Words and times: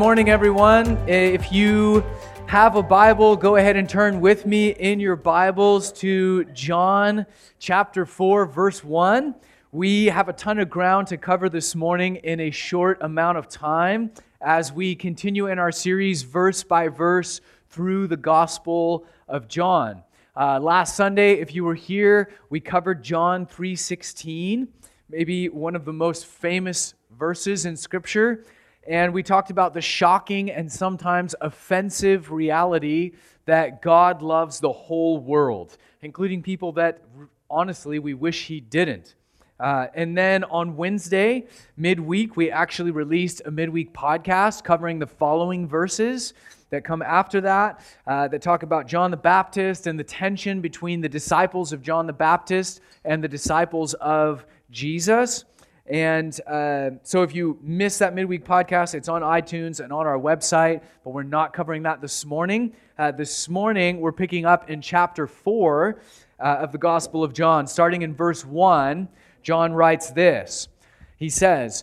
morning, 0.00 0.30
everyone. 0.30 0.96
If 1.06 1.52
you 1.52 2.02
have 2.46 2.74
a 2.74 2.82
Bible, 2.82 3.36
go 3.36 3.56
ahead 3.56 3.76
and 3.76 3.86
turn 3.86 4.22
with 4.22 4.46
me 4.46 4.70
in 4.70 4.98
your 4.98 5.14
Bibles 5.14 5.92
to 5.92 6.44
John 6.54 7.26
chapter 7.58 8.06
4, 8.06 8.46
verse 8.46 8.82
1. 8.82 9.34
We 9.72 10.06
have 10.06 10.30
a 10.30 10.32
ton 10.32 10.58
of 10.58 10.70
ground 10.70 11.08
to 11.08 11.18
cover 11.18 11.50
this 11.50 11.74
morning 11.74 12.16
in 12.16 12.40
a 12.40 12.50
short 12.50 12.96
amount 13.02 13.36
of 13.36 13.46
time 13.46 14.10
as 14.40 14.72
we 14.72 14.94
continue 14.94 15.48
in 15.48 15.58
our 15.58 15.70
series, 15.70 16.22
verse 16.22 16.62
by 16.62 16.88
verse, 16.88 17.42
through 17.68 18.06
the 18.06 18.16
Gospel 18.16 19.04
of 19.28 19.48
John. 19.48 20.02
Uh, 20.34 20.58
last 20.60 20.96
Sunday, 20.96 21.34
if 21.34 21.54
you 21.54 21.62
were 21.62 21.74
here, 21.74 22.30
we 22.48 22.58
covered 22.58 23.02
John 23.02 23.44
3:16, 23.44 24.66
maybe 25.10 25.50
one 25.50 25.76
of 25.76 25.84
the 25.84 25.92
most 25.92 26.24
famous 26.24 26.94
verses 27.10 27.66
in 27.66 27.76
Scripture 27.76 28.46
and 28.86 29.12
we 29.12 29.22
talked 29.22 29.50
about 29.50 29.74
the 29.74 29.80
shocking 29.80 30.50
and 30.50 30.70
sometimes 30.70 31.34
offensive 31.40 32.30
reality 32.30 33.12
that 33.44 33.82
God 33.82 34.22
loves 34.22 34.60
the 34.60 34.72
whole 34.72 35.18
world, 35.18 35.76
including 36.02 36.42
people 36.42 36.72
that 36.72 37.02
honestly 37.50 37.98
we 37.98 38.14
wish 38.14 38.46
He 38.46 38.60
didn't. 38.60 39.14
Uh, 39.58 39.88
and 39.94 40.16
then 40.16 40.44
on 40.44 40.74
Wednesday, 40.76 41.46
midweek, 41.76 42.34
we 42.36 42.50
actually 42.50 42.90
released 42.90 43.42
a 43.44 43.50
midweek 43.50 43.92
podcast 43.92 44.64
covering 44.64 44.98
the 44.98 45.06
following 45.06 45.68
verses 45.68 46.32
that 46.70 46.82
come 46.82 47.02
after 47.02 47.42
that, 47.42 47.80
uh, 48.06 48.28
that 48.28 48.40
talk 48.40 48.62
about 48.62 48.86
John 48.86 49.10
the 49.10 49.16
Baptist 49.16 49.86
and 49.86 49.98
the 49.98 50.04
tension 50.04 50.62
between 50.62 51.02
the 51.02 51.08
disciples 51.08 51.72
of 51.72 51.82
John 51.82 52.06
the 52.06 52.12
Baptist 52.12 52.80
and 53.04 53.22
the 53.22 53.28
disciples 53.28 53.92
of 53.94 54.46
Jesus. 54.70 55.44
And 55.90 56.40
uh, 56.46 56.90
so 57.02 57.22
if 57.24 57.34
you 57.34 57.58
missed 57.60 57.98
that 57.98 58.14
midweek 58.14 58.44
podcast, 58.44 58.94
it's 58.94 59.08
on 59.08 59.22
iTunes 59.22 59.80
and 59.80 59.92
on 59.92 60.06
our 60.06 60.18
website, 60.18 60.82
but 61.02 61.10
we're 61.10 61.24
not 61.24 61.52
covering 61.52 61.82
that 61.82 62.00
this 62.00 62.24
morning. 62.24 62.76
Uh, 62.96 63.10
this 63.10 63.48
morning, 63.48 64.00
we're 64.00 64.12
picking 64.12 64.46
up 64.46 64.70
in 64.70 64.80
chapter 64.80 65.26
4 65.26 66.00
uh, 66.38 66.42
of 66.42 66.70
the 66.70 66.78
Gospel 66.78 67.24
of 67.24 67.32
John. 67.32 67.66
Starting 67.66 68.02
in 68.02 68.14
verse 68.14 68.44
1, 68.46 69.08
John 69.42 69.72
writes 69.72 70.12
this 70.12 70.68
He 71.16 71.28
says, 71.28 71.82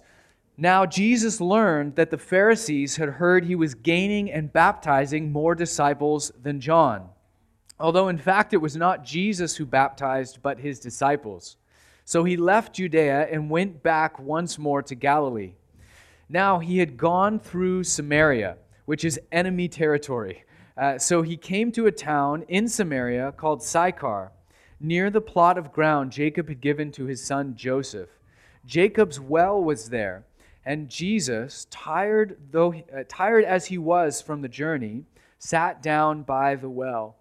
Now 0.55 0.85
Jesus 0.85 1.41
learned 1.41 1.97
that 1.97 2.09
the 2.09 2.17
Pharisees 2.17 2.95
had 2.95 3.09
heard 3.09 3.43
he 3.43 3.55
was 3.55 3.75
gaining 3.75 4.31
and 4.31 4.53
baptizing 4.53 5.33
more 5.33 5.53
disciples 5.53 6.31
than 6.41 6.61
John, 6.61 7.09
although 7.77 8.07
in 8.07 8.19
fact 8.19 8.53
it 8.53 8.57
was 8.57 8.77
not 8.77 9.03
Jesus 9.03 9.57
who 9.57 9.65
baptized, 9.65 10.39
but 10.41 10.59
his 10.59 10.79
disciples. 10.79 11.57
So 12.07 12.23
he 12.23 12.37
left 12.37 12.75
Judea 12.75 13.27
and 13.29 13.49
went 13.49 13.83
back 13.83 14.17
once 14.17 14.57
more 14.57 14.81
to 14.81 14.95
Galilee. 14.95 15.55
Now 16.29 16.57
he 16.59 16.77
had 16.77 16.95
gone 16.95 17.37
through 17.37 17.83
Samaria, 17.83 18.55
which 18.85 19.03
is 19.03 19.19
enemy 19.29 19.67
territory. 19.67 20.45
Uh, 20.77 20.97
so 20.97 21.21
he 21.21 21.35
came 21.35 21.69
to 21.73 21.85
a 21.85 21.91
town 21.91 22.45
in 22.47 22.69
Samaria 22.69 23.33
called 23.33 23.61
Sychar, 23.61 24.31
near 24.79 25.09
the 25.09 25.19
plot 25.19 25.57
of 25.57 25.73
ground 25.73 26.13
Jacob 26.13 26.47
had 26.47 26.61
given 26.61 26.93
to 26.93 27.07
his 27.07 27.21
son 27.21 27.57
Joseph. 27.57 28.07
Jacob's 28.65 29.19
well 29.19 29.61
was 29.61 29.89
there, 29.89 30.23
and 30.65 30.87
Jesus, 30.87 31.67
tired 31.69 32.37
though 32.51 32.73
uh, 32.73 33.03
tired 33.09 33.43
as 33.43 33.65
he 33.65 33.77
was 33.77 34.21
from 34.21 34.41
the 34.41 34.47
journey, 34.47 35.03
sat 35.39 35.83
down 35.83 36.23
by 36.23 36.55
the 36.55 36.69
well. 36.69 37.17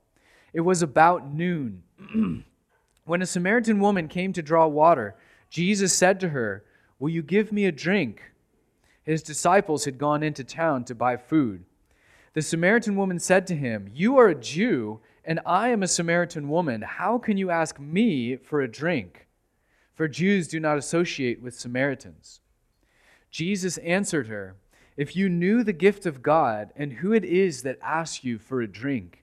It 0.53 0.61
was 0.61 0.81
about 0.81 1.35
noon. 1.35 1.83
When 3.07 3.23
a 3.23 3.27
Samaritan 3.27 3.79
woman 3.79 4.09
came 4.09 4.33
to 4.33 4.43
draw 4.43 4.67
water, 4.67 5.15
Jesus 5.49 5.93
said 5.93 6.19
to 6.21 6.31
her, 6.31 6.65
Will 6.99 7.09
you 7.09 7.23
give 7.23 7.53
me 7.53 7.65
a 7.65 7.73
drink? 7.73 8.21
His 9.05 9.23
disciples 9.23 9.85
had 9.85 9.97
gone 9.97 10.25
into 10.25 10.43
town 10.43 10.85
to 10.87 10.95
buy 10.95 11.17
food. 11.17 11.65
The 12.35 12.43
Samaritan 12.43 12.97
woman 12.97 13.21
said 13.21 13.47
to 13.47 13.55
him, 13.55 13.89
You 13.95 14.19
are 14.19 14.29
a 14.29 14.35
Jew, 14.35 15.01
and 15.25 15.39
I 15.47 15.69
am 15.69 15.85
a 15.85 15.89
Samaritan 15.89 16.49
woman. 16.49 16.83
How 16.83 17.17
can 17.17 17.37
you 17.37 17.49
ask 17.49 17.79
me 17.79 18.37
for 18.37 18.61
a 18.61 18.71
drink? 18.71 19.29
For 19.95 20.09
Jews 20.09 20.49
do 20.49 20.59
not 20.59 20.77
associate 20.77 21.41
with 21.41 21.59
Samaritans. 21.59 22.41
Jesus 23.31 23.79
answered 23.79 24.27
her, 24.27 24.57
If 24.97 25.15
you 25.15 25.29
knew 25.29 25.63
the 25.63 25.73
gift 25.73 26.07
of 26.07 26.23
God 26.23 26.73
and 26.75 26.95
who 26.95 27.13
it 27.13 27.25
is 27.25 27.63
that 27.63 27.79
asks 27.81 28.25
you 28.25 28.39
for 28.39 28.61
a 28.61 28.67
drink, 28.67 29.23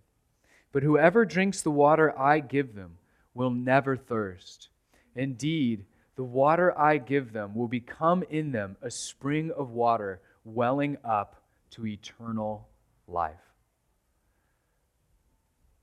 But 0.71 0.83
whoever 0.83 1.25
drinks 1.25 1.61
the 1.61 1.71
water 1.71 2.17
I 2.17 2.39
give 2.39 2.75
them 2.75 2.97
will 3.33 3.49
never 3.49 3.97
thirst. 3.97 4.69
Indeed, 5.15 5.85
the 6.15 6.23
water 6.23 6.77
I 6.77 6.97
give 6.97 7.33
them 7.33 7.55
will 7.55 7.67
become 7.67 8.23
in 8.29 8.51
them 8.51 8.77
a 8.81 8.91
spring 8.91 9.51
of 9.51 9.71
water 9.71 10.21
welling 10.43 10.97
up 11.03 11.41
to 11.71 11.85
eternal 11.85 12.67
life. 13.07 13.35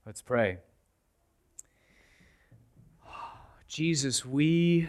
Let's 0.06 0.22
pray. 0.22 0.59
Jesus, 3.66 4.25
we 4.25 4.88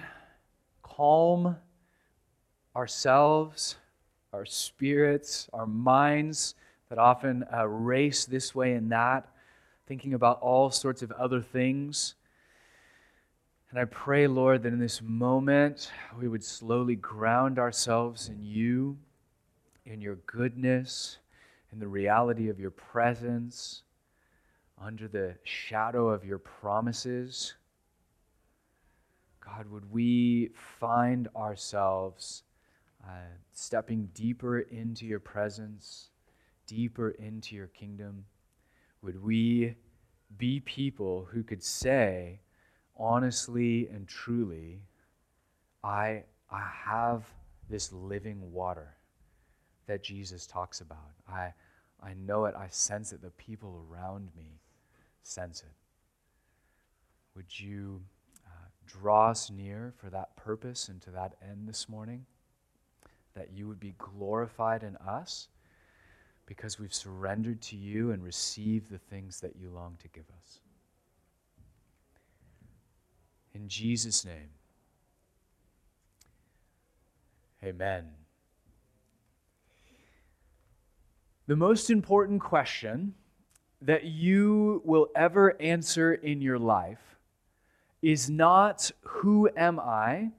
calm 0.82 1.58
ourselves, 2.76 3.76
our 4.32 4.46
spirits, 4.46 5.50
our 5.52 5.68
minds 5.68 6.56
that 6.88 6.98
often 6.98 7.44
uh, 7.54 7.68
race 7.68 8.24
this 8.26 8.56
way 8.56 8.74
and 8.74 8.90
that 8.92 9.28
thinking 9.90 10.14
about 10.14 10.40
all 10.40 10.70
sorts 10.70 11.02
of 11.02 11.12
other 11.14 11.42
things. 11.42 12.14
And 13.72 13.80
I 13.80 13.86
pray, 13.86 14.28
Lord, 14.28 14.62
that 14.62 14.72
in 14.72 14.78
this 14.78 15.02
moment 15.02 15.92
we 16.16 16.28
would 16.28 16.44
slowly 16.44 16.96
ground 16.96 17.58
ourselves 17.58 18.30
in 18.30 18.44
you, 18.44 19.00
in 19.88 20.00
your 20.00 20.18
goodness, 20.28 21.18
in 21.74 21.80
the 21.80 21.88
reality 21.88 22.50
of 22.50 22.60
your 22.60 22.70
presence, 22.70 23.82
under 24.80 25.08
the 25.08 25.34
shadow 25.42 26.10
of 26.10 26.24
your 26.24 26.38
promises. 26.38 27.56
God, 29.44 29.66
would 29.72 29.92
we 29.92 30.52
find 30.54 31.30
ourselves 31.36 32.44
uh, 33.04 33.34
stepping 33.54 34.10
deeper 34.14 34.60
into 34.60 35.08
your 35.08 35.20
presence, 35.20 36.10
deeper 36.68 37.10
into 37.10 37.56
your 37.56 37.68
kingdom? 37.68 38.26
Would 39.02 39.24
we 39.24 39.76
be 40.38 40.60
people 40.60 41.28
who 41.32 41.44
could 41.44 41.64
say 41.64 42.40
honestly 42.98 43.88
and 43.88 44.08
truly, 44.08 44.82
I, 45.84 46.24
I 46.52 46.70
have 46.86 47.24
this 47.70 47.92
living 47.94 48.52
water 48.52 48.96
that 49.88 50.04
Jesus 50.04 50.46
talks 50.46 50.82
about. 50.82 51.12
I, 51.28 51.54
I 52.02 52.14
know 52.14 52.46
it, 52.46 52.56
I 52.56 52.68
sense 52.70 53.12
it, 53.14 53.22
the 53.22 53.32
people 53.32 53.86
around 53.90 54.30
me 54.36 54.60
sense 55.24 55.62
it. 55.62 55.74
Would 57.36 57.60
you 57.60 58.02
uh, 58.46 58.68
draw 58.86 59.30
us 59.30 59.50
near 59.50 59.94
for 59.98 60.10
that 60.10 60.36
purpose 60.36 60.90
and 60.90 61.02
to 61.04 61.12
that 61.12 61.36
end 61.42 61.68
this 61.68 61.88
morning? 61.88 62.26
That 63.36 63.52
you 63.54 63.68
would 63.68 63.80
be 63.80 63.96
glorified 63.98 64.84
in 64.84 64.98
us 64.98 65.48
because 66.50 66.80
we've 66.80 66.96
surrendered 66.96 67.62
to 67.62 67.76
you 67.76 68.10
and 68.10 68.24
received 68.24 68.90
the 68.90 68.98
things 68.98 69.40
that 69.40 69.56
you 69.56 69.70
long 69.70 69.96
to 70.02 70.08
give 70.08 70.26
us. 70.42 70.60
In 73.54 73.68
Jesus' 73.68 74.26
name, 74.26 74.50
amen. 77.64 78.08
The 81.46 81.56
most 81.56 81.92
important 81.92 82.42
question 82.42 83.14
that 83.84 84.06
you 84.06 84.82
will 84.84 85.10
ever 85.16 85.56
answer 85.62 86.16
in 86.16 86.42
your 86.42 86.58
life 86.58 87.20
is 88.02 88.28
not 88.28 88.90
who 89.02 89.48
am 89.56 89.80
I 89.80 90.32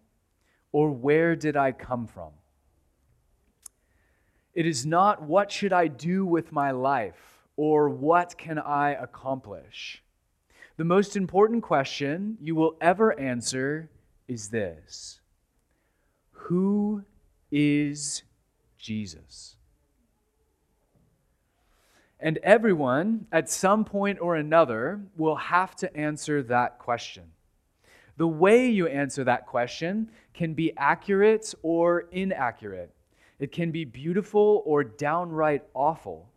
or 0.72 0.90
where 0.90 1.36
did 1.36 1.56
I 1.56 1.70
come 1.70 2.08
from? 2.08 2.32
It 4.55 4.67
is 4.67 4.85
not 4.85 5.23
what 5.23 5.52
should 5.52 5.73
I 5.73 5.87
do 5.87 6.25
with 6.26 6.52
my 6.52 6.70
life 6.73 7.47
or 7.56 7.88
what 7.88 8.37
can 8.37 8.58
I 8.58 8.91
accomplish. 8.93 10.02
The 10.76 10.85
most 10.85 11.17
important 11.17 11.62
question 11.62 12.38
you 12.41 12.55
will 12.55 12.76
ever 12.81 13.19
answer 13.19 13.91
is 14.29 14.49
this 14.49 15.20
Who 16.32 17.05
is 17.50 18.23
Jesus? 18.79 19.56
And 22.19 22.38
everyone, 22.38 23.26
at 23.32 23.49
some 23.49 23.85
point 23.85 24.19
or 24.20 24.37
another, 24.37 25.00
will 25.17 25.37
have 25.37 25.75
to 25.76 25.97
answer 25.97 26.43
that 26.44 26.79
question. 26.79 27.25
The 28.19 28.29
way 28.29 28.69
you 28.69 28.87
answer 28.87 29.25
that 29.25 29.47
question 29.47 30.11
can 30.35 30.52
be 30.52 30.76
accurate 30.76 31.55
or 31.62 32.08
inaccurate. 32.12 32.94
It 33.40 33.52
can 33.52 33.70
be 33.70 33.84
beautiful 33.87 34.62
or 34.66 34.84
downright 34.84 35.64
awful. 35.75 36.28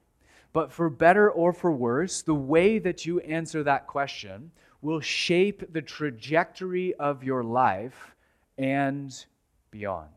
But 0.53 0.71
for 0.71 0.89
better 0.89 1.29
or 1.29 1.51
for 1.51 1.71
worse, 1.71 2.21
the 2.21 2.33
way 2.33 2.79
that 2.79 3.05
you 3.05 3.19
answer 3.19 3.63
that 3.63 3.87
question 3.87 4.51
will 4.81 5.01
shape 5.01 5.73
the 5.73 5.81
trajectory 5.81 6.93
of 6.95 7.23
your 7.23 7.43
life 7.43 8.15
and 8.57 9.13
beyond. 9.69 10.09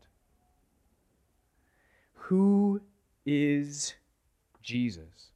Who 2.15 2.81
is 3.25 3.95
Jesus? 4.63 5.31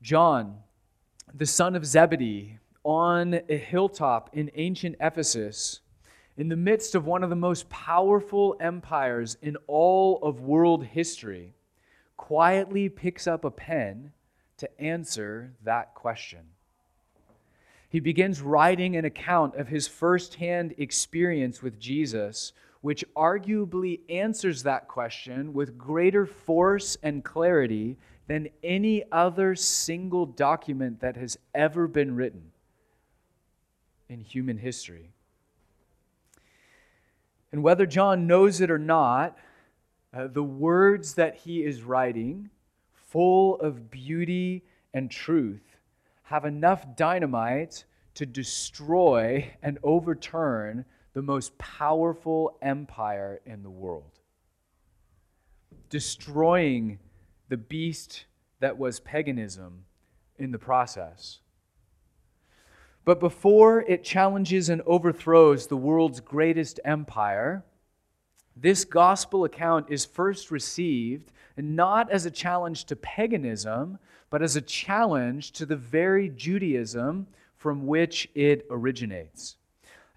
John, 0.00 0.58
the 1.34 1.46
son 1.46 1.74
of 1.76 1.84
Zebedee, 1.84 2.58
on 2.84 3.40
a 3.48 3.56
hilltop 3.56 4.30
in 4.32 4.50
ancient 4.54 4.96
Ephesus, 5.00 5.80
in 6.38 6.48
the 6.48 6.56
midst 6.56 6.94
of 6.94 7.04
one 7.04 7.24
of 7.24 7.30
the 7.30 7.36
most 7.36 7.68
powerful 7.68 8.56
empires 8.60 9.36
in 9.42 9.56
all 9.66 10.20
of 10.22 10.40
world 10.40 10.84
history, 10.84 11.52
quietly 12.16 12.88
picks 12.88 13.26
up 13.26 13.44
a 13.44 13.50
pen 13.50 14.12
to 14.56 14.80
answer 14.80 15.52
that 15.64 15.94
question. 15.94 16.40
He 17.90 17.98
begins 17.98 18.40
writing 18.40 18.94
an 18.94 19.04
account 19.04 19.56
of 19.56 19.66
his 19.66 19.88
firsthand 19.88 20.76
experience 20.78 21.60
with 21.60 21.80
Jesus, 21.80 22.52
which 22.82 23.04
arguably 23.16 24.00
answers 24.08 24.62
that 24.62 24.86
question 24.86 25.52
with 25.52 25.76
greater 25.76 26.24
force 26.24 26.96
and 27.02 27.24
clarity 27.24 27.96
than 28.28 28.48
any 28.62 29.02
other 29.10 29.56
single 29.56 30.26
document 30.26 31.00
that 31.00 31.16
has 31.16 31.36
ever 31.52 31.88
been 31.88 32.14
written 32.14 32.52
in 34.08 34.20
human 34.20 34.58
history. 34.58 35.10
And 37.52 37.62
whether 37.62 37.86
John 37.86 38.26
knows 38.26 38.60
it 38.60 38.70
or 38.70 38.78
not, 38.78 39.38
uh, 40.12 40.26
the 40.26 40.42
words 40.42 41.14
that 41.14 41.36
he 41.36 41.64
is 41.64 41.82
writing, 41.82 42.50
full 42.92 43.60
of 43.60 43.90
beauty 43.90 44.64
and 44.92 45.10
truth, 45.10 45.76
have 46.24 46.44
enough 46.44 46.96
dynamite 46.96 47.84
to 48.14 48.26
destroy 48.26 49.50
and 49.62 49.78
overturn 49.82 50.84
the 51.14 51.22
most 51.22 51.56
powerful 51.58 52.58
empire 52.60 53.40
in 53.46 53.62
the 53.62 53.70
world. 53.70 54.18
Destroying 55.88 56.98
the 57.48 57.56
beast 57.56 58.26
that 58.60 58.76
was 58.76 59.00
paganism 59.00 59.84
in 60.38 60.52
the 60.52 60.58
process. 60.58 61.40
But 63.08 63.20
before 63.20 63.80
it 63.88 64.04
challenges 64.04 64.68
and 64.68 64.82
overthrows 64.84 65.66
the 65.66 65.78
world's 65.78 66.20
greatest 66.20 66.78
empire, 66.84 67.64
this 68.54 68.84
gospel 68.84 69.44
account 69.44 69.86
is 69.88 70.04
first 70.04 70.50
received 70.50 71.32
not 71.56 72.10
as 72.10 72.26
a 72.26 72.30
challenge 72.30 72.84
to 72.84 72.96
paganism, 72.96 73.98
but 74.28 74.42
as 74.42 74.56
a 74.56 74.60
challenge 74.60 75.52
to 75.52 75.64
the 75.64 75.74
very 75.74 76.28
Judaism 76.28 77.28
from 77.56 77.86
which 77.86 78.28
it 78.34 78.66
originates. 78.70 79.56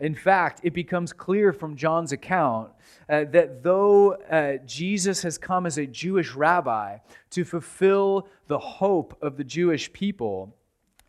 In 0.02 0.14
fact, 0.14 0.60
it 0.64 0.74
becomes 0.74 1.14
clear 1.14 1.54
from 1.54 1.78
John's 1.78 2.12
account 2.12 2.72
uh, 3.08 3.24
that 3.32 3.64
though 3.64 4.16
uh, 4.16 4.58
Jesus 4.66 5.22
has 5.22 5.38
come 5.38 5.66
as 5.66 5.78
a 5.78 5.88
Jewish 5.88 6.34
rabbi 6.34 6.98
to 7.30 7.46
fulfill 7.46 8.28
the 8.48 8.60
hope 8.60 9.18
of 9.22 9.38
the 9.38 9.46
Jewish 9.46 9.94
people 9.94 10.54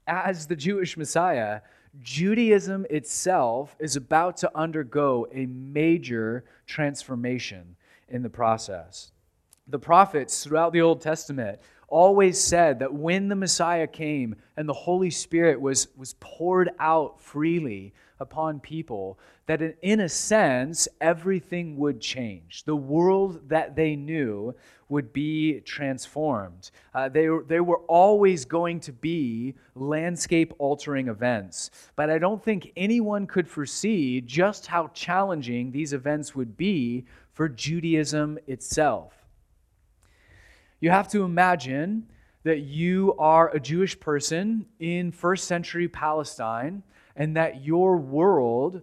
as 0.06 0.46
the 0.46 0.56
Jewish 0.56 0.96
Messiah, 0.96 1.60
Judaism 2.00 2.86
itself 2.90 3.76
is 3.78 3.96
about 3.96 4.36
to 4.38 4.50
undergo 4.56 5.26
a 5.32 5.46
major 5.46 6.44
transformation 6.66 7.76
in 8.08 8.22
the 8.22 8.30
process. 8.30 9.12
The 9.68 9.78
prophets 9.78 10.42
throughout 10.42 10.72
the 10.72 10.80
Old 10.80 11.00
Testament 11.00 11.60
always 11.88 12.40
said 12.40 12.78
that 12.78 12.92
when 12.92 13.28
the 13.28 13.36
Messiah 13.36 13.86
came 13.86 14.34
and 14.56 14.68
the 14.68 14.72
Holy 14.72 15.10
Spirit 15.10 15.60
was, 15.60 15.88
was 15.96 16.14
poured 16.20 16.70
out 16.78 17.20
freely 17.20 17.92
upon 18.22 18.60
people, 18.60 19.18
that 19.46 19.60
in 19.82 20.00
a 20.00 20.08
sense, 20.08 20.88
everything 21.00 21.76
would 21.76 22.00
change. 22.00 22.64
The 22.64 22.76
world 22.76 23.48
that 23.48 23.76
they 23.76 23.96
knew 23.96 24.54
would 24.88 25.12
be 25.12 25.60
transformed. 25.60 26.70
Uh, 26.94 27.08
they, 27.08 27.28
they 27.48 27.60
were 27.60 27.80
always 27.88 28.44
going 28.44 28.78
to 28.80 28.92
be 28.92 29.54
landscape 29.74 30.52
altering 30.58 31.08
events. 31.08 31.70
But 31.96 32.08
I 32.08 32.18
don't 32.18 32.42
think 32.42 32.72
anyone 32.76 33.26
could 33.26 33.48
foresee 33.48 34.20
just 34.20 34.66
how 34.66 34.88
challenging 34.94 35.72
these 35.72 35.92
events 35.92 36.34
would 36.34 36.56
be 36.56 37.04
for 37.32 37.48
Judaism 37.48 38.38
itself. 38.46 39.14
You 40.80 40.90
have 40.90 41.08
to 41.08 41.24
imagine 41.24 42.06
that 42.44 42.60
you 42.60 43.14
are 43.18 43.48
a 43.50 43.60
Jewish 43.60 43.98
person 43.98 44.66
in 44.78 45.12
first 45.12 45.46
century 45.46 45.88
Palestine 45.88 46.82
and 47.16 47.36
that 47.36 47.64
your 47.64 47.96
world 47.96 48.82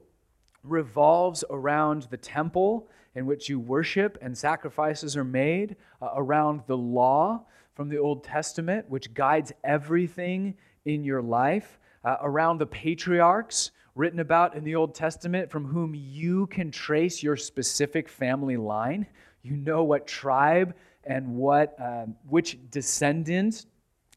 revolves 0.64 1.44
around 1.50 2.08
the 2.10 2.18
temple 2.18 2.90
in 3.16 3.26
which 3.26 3.50
you 3.50 3.60
worship 3.60 4.18
and 4.22 4.38
sacrifices 4.38 5.18
are 5.18 5.24
made, 5.24 5.76
uh, 6.02 6.10
around 6.16 6.62
the 6.68 6.78
law 6.78 7.44
from 7.74 7.90
the 7.90 7.98
Old 7.98 8.24
Testament, 8.24 8.90
which 8.90 9.14
guides 9.14 9.52
everything 9.64 10.56
in 10.86 11.04
your 11.04 11.22
life, 11.22 11.80
uh, 12.04 12.18
around 12.22 12.58
the 12.58 12.66
patriarchs 12.66 13.72
written 13.96 14.20
about 14.20 14.56
in 14.56 14.64
the 14.64 14.76
Old 14.76 14.96
Testament 14.96 15.50
from 15.50 15.66
whom 15.66 15.94
you 15.94 16.48
can 16.48 16.72
trace 16.72 17.22
your 17.22 17.36
specific 17.36 18.08
family 18.08 18.58
line. 18.58 19.06
You 19.42 19.58
know 19.58 19.84
what 19.84 20.08
tribe 20.08 20.76
and 21.04 21.36
what, 21.36 21.76
uh, 21.80 22.06
which 22.28 22.58
descendant 22.70 23.66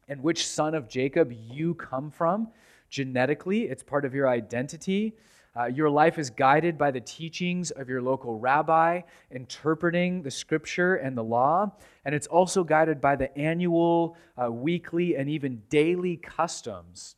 and 0.09 0.23
which 0.23 0.47
son 0.47 0.75
of 0.75 0.89
Jacob 0.89 1.33
you 1.33 1.75
come 1.75 2.11
from 2.11 2.49
genetically, 2.93 3.63
it's 3.63 3.83
part 3.83 4.05
of 4.05 4.15
your 4.15 4.29
identity. 4.29 5.15
Uh, 5.57 5.65
your 5.65 5.91
life 5.91 6.19
is 6.19 6.31
guided 6.31 6.79
by 6.79 6.91
the 6.91 7.01
teachings 7.01 7.71
of 7.73 7.89
your 7.89 8.01
local 8.01 8.39
rabbi, 8.39 9.01
interpreting 9.31 10.23
the 10.23 10.31
scripture 10.31 10.97
and 10.97 11.17
the 11.17 11.25
law. 11.25 11.71
And 12.05 12.15
it's 12.15 12.27
also 12.27 12.63
guided 12.63 13.01
by 13.01 13.17
the 13.17 13.37
annual, 13.37 14.17
uh, 14.41 14.53
weekly, 14.53 15.17
and 15.17 15.29
even 15.29 15.63
daily 15.71 16.19
customs 16.19 17.17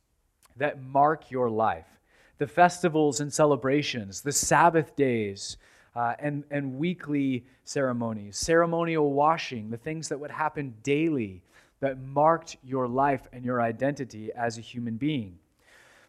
that 0.57 0.81
mark 0.81 1.29
your 1.29 1.49
life 1.49 1.87
the 2.37 2.47
festivals 2.47 3.21
and 3.21 3.31
celebrations, 3.31 4.19
the 4.19 4.31
Sabbath 4.31 4.93
days, 4.97 5.55
uh, 5.95 6.15
and, 6.19 6.43
and 6.51 6.77
weekly 6.77 7.45
ceremonies, 7.63 8.35
ceremonial 8.35 9.13
washing, 9.13 9.69
the 9.69 9.77
things 9.77 10.09
that 10.09 10.19
would 10.19 10.31
happen 10.31 10.73
daily 10.83 11.41
that 11.79 11.97
marked 11.97 12.57
your 12.61 12.89
life 12.89 13.29
and 13.31 13.45
your 13.45 13.61
identity 13.61 14.31
as 14.33 14.57
a 14.57 14.61
human 14.61 14.97
being. 14.97 15.37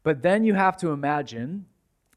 But 0.06 0.22
then 0.22 0.44
you 0.44 0.54
have 0.54 0.76
to 0.76 0.92
imagine 0.92 1.66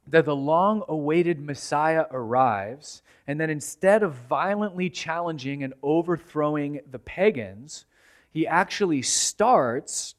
that 0.05 0.25
the 0.25 0.35
long 0.35 0.83
awaited 0.87 1.39
Messiah 1.39 2.05
arrives, 2.11 3.01
and 3.25 3.41
that 3.41 3.49
instead 3.49 4.03
of 4.03 4.13
violently 4.13 4.91
challenging 4.91 5.63
and 5.63 5.73
overthrowing 5.81 6.81
the 6.91 6.99
pagans, 6.99 7.85
he 8.29 8.45
actually 8.45 9.01
starts 9.01 10.13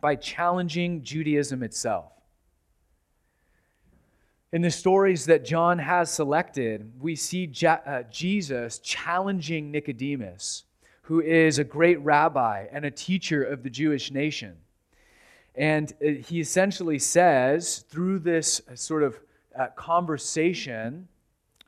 by 0.00 0.14
challenging 0.14 1.02
Judaism 1.02 1.64
itself. 1.64 2.12
In 4.52 4.62
the 4.62 4.70
stories 4.70 5.26
that 5.26 5.44
John 5.44 5.80
has 5.80 6.12
selected, 6.12 6.88
we 7.00 7.16
see 7.16 7.52
uh, 7.66 8.04
Jesus 8.12 8.78
challenging 8.78 9.72
Nicodemus, 9.72 10.62
who 11.02 11.20
is 11.20 11.58
a 11.58 11.64
great 11.64 11.98
rabbi 11.98 12.66
and 12.70 12.84
a 12.84 12.92
teacher 12.92 13.42
of 13.42 13.64
the 13.64 13.70
Jewish 13.70 14.12
nation. 14.12 14.56
And 15.58 15.92
uh, 16.00 16.10
he 16.24 16.38
essentially 16.38 17.00
says, 17.00 17.84
through 17.90 18.20
this 18.20 18.62
uh, 18.70 18.76
sort 18.76 19.02
of 19.02 19.18
uh, 19.58 19.66
conversation 19.74 21.08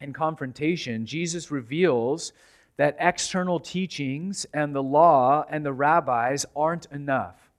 and 0.00 0.14
confrontation, 0.14 1.04
Jesus 1.04 1.50
reveals 1.50 2.32
that 2.76 2.96
external 3.00 3.58
teachings 3.58 4.46
and 4.54 4.74
the 4.74 4.82
law 4.82 5.44
and 5.50 5.66
the 5.66 5.72
rabbis 5.72 6.46
aren't 6.54 6.86
enough. 6.92 7.50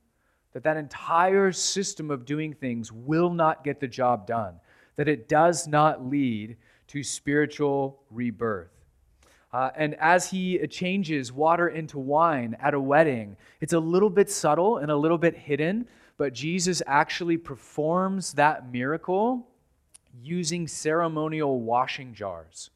That 0.53 0.63
that 0.63 0.77
entire 0.77 1.51
system 1.51 2.09
of 2.09 2.25
doing 2.25 2.53
things 2.53 2.91
will 2.91 3.29
not 3.29 3.63
get 3.63 3.81
the 3.81 3.87
job 3.87 4.25
done. 4.25 4.55
That 4.95 5.09
it 5.09 5.27
does 5.27 5.67
not 5.67 6.05
lead 6.05 6.55
to 6.87 7.03
spiritual 7.03 7.99
rebirth. 8.09 8.71
Uh, 9.53 9.69
and 9.75 9.95
as 9.95 10.29
he 10.29 10.65
changes 10.67 11.31
water 11.31 11.67
into 11.67 11.99
wine 11.99 12.55
at 12.61 12.73
a 12.73 12.79
wedding, 12.79 13.35
it's 13.59 13.73
a 13.73 13.79
little 13.79 14.09
bit 14.09 14.29
subtle 14.29 14.77
and 14.77 14.89
a 14.89 14.95
little 14.95 15.17
bit 15.17 15.35
hidden, 15.35 15.87
but 16.21 16.33
Jesus 16.33 16.83
actually 16.85 17.37
performs 17.37 18.33
that 18.33 18.71
miracle 18.71 19.47
using 20.21 20.67
ceremonial 20.67 21.61
washing 21.61 22.13
jars. 22.13 22.69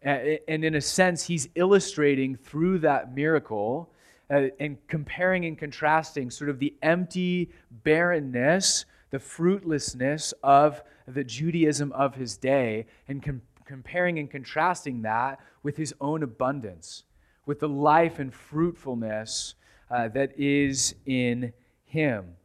And 0.00 0.64
in 0.64 0.74
a 0.74 0.80
sense, 0.80 1.26
he's 1.26 1.50
illustrating 1.56 2.36
through 2.36 2.78
that 2.78 3.14
miracle 3.14 3.92
uh, 4.30 4.44
and 4.58 4.78
comparing 4.88 5.44
and 5.44 5.58
contrasting 5.58 6.30
sort 6.30 6.48
of 6.48 6.58
the 6.58 6.74
empty 6.82 7.50
barrenness, 7.70 8.86
the 9.10 9.18
fruitlessness 9.18 10.32
of 10.42 10.82
the 11.06 11.24
Judaism 11.24 11.92
of 11.92 12.14
his 12.14 12.38
day, 12.38 12.86
and 13.08 13.22
com- 13.22 13.42
comparing 13.66 14.18
and 14.18 14.30
contrasting 14.30 15.02
that 15.02 15.38
with 15.62 15.76
his 15.76 15.94
own 16.00 16.22
abundance, 16.22 17.04
with 17.44 17.60
the 17.60 17.68
life 17.68 18.18
and 18.18 18.32
fruitfulness 18.32 19.54
uh, 19.90 20.08
that 20.08 20.32
is 20.40 20.94
in 21.04 21.52
him. 21.92 22.36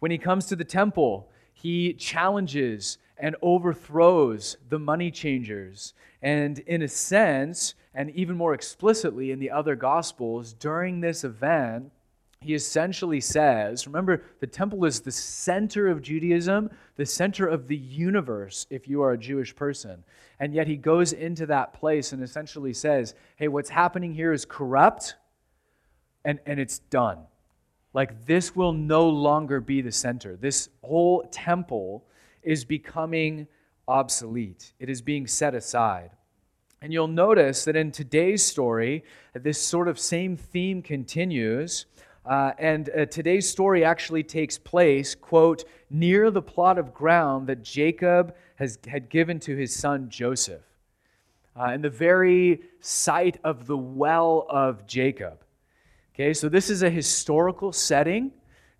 When 0.00 0.10
he 0.10 0.18
comes 0.18 0.46
to 0.46 0.56
the 0.56 0.64
temple, 0.64 1.30
he 1.54 1.94
challenges 1.94 2.98
and 3.16 3.36
overthrows 3.42 4.56
the 4.68 4.78
money 4.78 5.10
changers. 5.10 5.94
And 6.20 6.58
in 6.60 6.82
a 6.82 6.88
sense, 6.88 7.74
and 7.94 8.10
even 8.10 8.36
more 8.36 8.54
explicitly 8.54 9.30
in 9.30 9.38
the 9.38 9.50
other 9.50 9.76
gospels, 9.76 10.52
during 10.52 11.00
this 11.00 11.24
event, 11.24 11.92
he 12.40 12.54
essentially 12.54 13.20
says 13.20 13.86
remember, 13.86 14.22
the 14.40 14.46
temple 14.46 14.84
is 14.84 15.00
the 15.00 15.12
center 15.12 15.88
of 15.88 16.02
Judaism, 16.02 16.70
the 16.96 17.06
center 17.06 17.46
of 17.46 17.66
the 17.66 17.76
universe 17.76 18.66
if 18.70 18.88
you 18.88 19.02
are 19.02 19.12
a 19.12 19.18
Jewish 19.18 19.54
person. 19.54 20.04
And 20.40 20.54
yet 20.54 20.66
he 20.66 20.76
goes 20.76 21.12
into 21.12 21.46
that 21.46 21.72
place 21.72 22.12
and 22.12 22.22
essentially 22.22 22.72
says, 22.72 23.14
hey, 23.36 23.48
what's 23.48 23.70
happening 23.70 24.14
here 24.14 24.32
is 24.32 24.44
corrupt 24.44 25.16
and, 26.24 26.38
and 26.46 26.60
it's 26.60 26.78
done. 26.78 27.18
Like, 27.94 28.26
this 28.26 28.54
will 28.54 28.72
no 28.72 29.08
longer 29.08 29.60
be 29.60 29.80
the 29.80 29.92
center. 29.92 30.36
This 30.36 30.68
whole 30.82 31.22
temple 31.30 32.04
is 32.42 32.64
becoming 32.64 33.46
obsolete, 33.86 34.72
it 34.78 34.90
is 34.90 35.00
being 35.00 35.26
set 35.26 35.54
aside. 35.54 36.10
And 36.80 36.92
you'll 36.92 37.08
notice 37.08 37.64
that 37.64 37.74
in 37.74 37.90
today's 37.90 38.44
story, 38.44 39.02
this 39.34 39.60
sort 39.60 39.88
of 39.88 39.98
same 39.98 40.36
theme 40.36 40.80
continues. 40.80 41.86
Uh, 42.24 42.52
and 42.58 42.90
uh, 42.90 43.06
today's 43.06 43.48
story 43.48 43.84
actually 43.84 44.22
takes 44.22 44.58
place, 44.58 45.14
quote, 45.14 45.64
near 45.90 46.30
the 46.30 46.42
plot 46.42 46.78
of 46.78 46.94
ground 46.94 47.46
that 47.48 47.64
Jacob 47.64 48.34
has, 48.56 48.78
had 48.86 49.08
given 49.08 49.40
to 49.40 49.56
his 49.56 49.74
son 49.74 50.08
Joseph, 50.08 50.62
uh, 51.58 51.72
in 51.72 51.80
the 51.80 51.90
very 51.90 52.60
site 52.80 53.38
of 53.42 53.66
the 53.66 53.76
well 53.76 54.46
of 54.48 54.86
Jacob. 54.86 55.42
Okay, 56.20 56.34
so 56.34 56.48
this 56.48 56.68
is 56.68 56.82
a 56.82 56.90
historical 56.90 57.72
setting. 57.72 58.32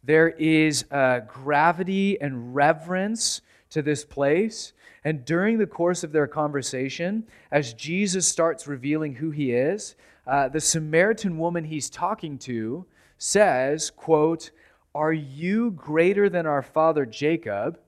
There 0.03 0.31
is 0.31 0.85
uh, 0.91 1.21
gravity 1.21 2.21
and 2.21 2.53
reverence 2.53 3.43
to 3.71 3.81
this 3.81 4.05
place. 4.05 4.73
And 5.05 5.25
during 5.25 5.57
the 5.57 5.67
course 5.69 6.03
of 6.03 6.11
their 6.11 6.27
conversation, 6.27 7.29
as 7.53 7.75
Jesus 7.75 8.27
starts 8.27 8.67
revealing 8.67 9.15
who 9.15 9.31
he 9.31 9.53
is, 9.53 9.95
uh, 10.27 10.49
the 10.49 10.61
Samaritan 10.61 11.39
woman 11.39 11.63
he's 11.63 11.89
talking 11.89 12.39
to 12.39 12.85
says, 13.19 13.91
quote, 13.91 14.51
Are 14.93 15.13
you 15.13 15.71
greater 15.71 16.29
than 16.29 16.45
our 16.45 16.63
father 16.63 17.07
Jacob, 17.07 17.79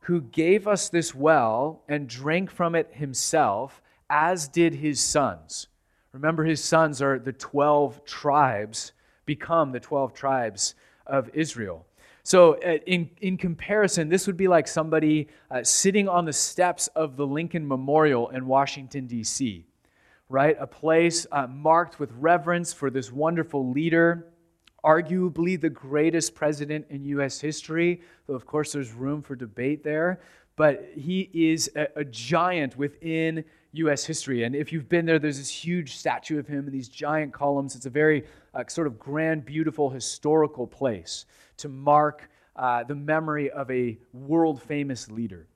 who 0.00 0.22
gave 0.22 0.66
us 0.66 0.88
this 0.88 1.14
well 1.14 1.82
and 1.86 2.08
drank 2.08 2.50
from 2.50 2.74
it 2.74 2.88
himself, 2.92 3.82
as 4.08 4.48
did 4.48 4.76
his 4.76 5.02
sons? 5.02 5.68
Remember, 6.16 6.44
his 6.44 6.64
sons 6.64 7.02
are 7.02 7.18
the 7.18 7.34
12 7.34 8.06
tribes, 8.06 8.92
become 9.26 9.70
the 9.70 9.80
12 9.80 10.14
tribes 10.14 10.74
of 11.06 11.28
Israel. 11.34 11.84
So, 12.22 12.54
uh, 12.54 12.78
in, 12.86 13.10
in 13.20 13.36
comparison, 13.36 14.08
this 14.08 14.26
would 14.26 14.38
be 14.38 14.48
like 14.48 14.66
somebody 14.66 15.28
uh, 15.50 15.62
sitting 15.62 16.08
on 16.08 16.24
the 16.24 16.32
steps 16.32 16.86
of 16.96 17.18
the 17.18 17.26
Lincoln 17.26 17.68
Memorial 17.68 18.30
in 18.30 18.46
Washington, 18.46 19.06
D.C., 19.06 19.66
right? 20.30 20.56
A 20.58 20.66
place 20.66 21.26
uh, 21.32 21.48
marked 21.48 22.00
with 22.00 22.10
reverence 22.12 22.72
for 22.72 22.88
this 22.88 23.12
wonderful 23.12 23.70
leader, 23.70 24.32
arguably 24.82 25.60
the 25.60 25.68
greatest 25.68 26.34
president 26.34 26.86
in 26.88 27.04
U.S. 27.04 27.38
history, 27.38 28.00
though, 28.26 28.34
of 28.34 28.46
course, 28.46 28.72
there's 28.72 28.94
room 28.94 29.20
for 29.20 29.36
debate 29.36 29.84
there. 29.84 30.20
But 30.56 30.88
he 30.96 31.30
is 31.32 31.70
a, 31.76 31.88
a 31.96 32.04
giant 32.04 32.76
within 32.76 33.44
U.S. 33.72 34.04
history. 34.04 34.44
And 34.44 34.56
if 34.56 34.72
you've 34.72 34.88
been 34.88 35.06
there, 35.06 35.18
there's 35.18 35.38
this 35.38 35.50
huge 35.50 35.96
statue 35.96 36.38
of 36.38 36.46
him 36.46 36.64
and 36.64 36.72
these 36.72 36.88
giant 36.88 37.32
columns. 37.32 37.76
It's 37.76 37.86
a 37.86 37.90
very 37.90 38.24
uh, 38.54 38.64
sort 38.68 38.86
of 38.86 38.98
grand, 38.98 39.44
beautiful, 39.44 39.90
historical 39.90 40.66
place 40.66 41.26
to 41.58 41.68
mark 41.68 42.30
uh, 42.56 42.84
the 42.84 42.94
memory 42.94 43.50
of 43.50 43.70
a 43.70 43.98
world 44.12 44.62
famous 44.62 45.10
leader. 45.10 45.46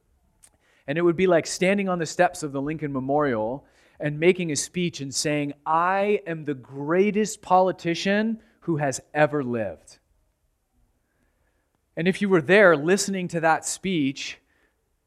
And 0.87 0.99
it 0.99 1.03
would 1.03 1.17
be 1.17 1.27
like 1.27 1.47
standing 1.47 1.89
on 1.89 1.99
the 1.99 2.07
steps 2.07 2.43
of 2.43 2.53
the 2.53 2.61
Lincoln 2.61 2.93
Memorial 2.93 3.65
and 3.99 4.19
making 4.19 4.51
a 4.51 4.57
speech 4.57 5.01
and 5.01 5.15
saying, 5.15 5.55
I 5.65 6.21
am 6.27 6.45
the 6.45 6.55
greatest 6.55 7.43
politician 7.43 8.41
who 8.61 8.79
has 8.79 9.01
ever 9.15 9.45
lived. 9.45 9.99
And 11.97 12.09
if 12.09 12.21
you 12.21 12.29
were 12.29 12.43
there 12.43 12.77
listening 12.77 13.29
to 13.29 13.41
that 13.41 13.65
speech, 13.65 14.40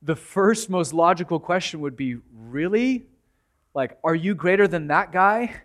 the 0.03 0.15
first 0.15 0.69
most 0.69 0.93
logical 0.93 1.39
question 1.39 1.81
would 1.81 1.95
be, 1.95 2.17
Really? 2.33 3.05
Like, 3.74 3.98
are 4.03 4.13
you 4.13 4.36
greater 4.36 4.67
than 4.67 4.88
that 4.88 5.12
guy 5.12 5.55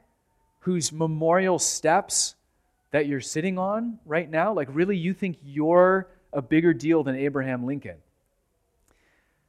whose 0.61 0.92
memorial 0.92 1.59
steps 1.59 2.35
that 2.90 3.07
you're 3.07 3.21
sitting 3.21 3.59
on 3.59 3.99
right 4.07 4.30
now? 4.30 4.54
Like, 4.54 4.68
really, 4.71 4.97
you 4.97 5.12
think 5.12 5.37
you're 5.45 6.09
a 6.33 6.40
bigger 6.40 6.73
deal 6.73 7.02
than 7.02 7.16
Abraham 7.16 7.66
Lincoln? 7.66 7.97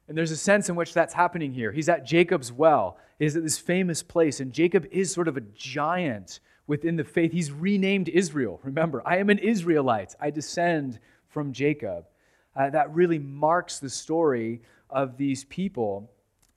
And 0.08 0.18
there's 0.18 0.30
a 0.30 0.36
sense 0.36 0.68
in 0.68 0.76
which 0.76 0.92
that's 0.92 1.14
happening 1.14 1.54
here. 1.54 1.72
He's 1.72 1.88
at 1.88 2.04
Jacob's 2.04 2.52
well, 2.52 2.98
he's 3.18 3.36
at 3.36 3.42
this 3.42 3.58
famous 3.58 4.02
place, 4.02 4.40
and 4.40 4.52
Jacob 4.52 4.86
is 4.90 5.12
sort 5.12 5.28
of 5.28 5.36
a 5.36 5.42
giant 5.54 6.40
within 6.66 6.96
the 6.96 7.04
faith. 7.04 7.32
He's 7.32 7.50
renamed 7.50 8.08
Israel. 8.08 8.60
Remember, 8.62 9.02
I 9.06 9.18
am 9.18 9.30
an 9.30 9.38
Israelite, 9.38 10.14
I 10.20 10.30
descend 10.30 10.98
from 11.28 11.52
Jacob. 11.52 12.06
Uh, 12.56 12.70
that 12.70 12.92
really 12.92 13.18
marks 13.18 13.78
the 13.78 13.88
story 13.88 14.60
of 14.90 15.16
these 15.16 15.44
people. 15.44 16.10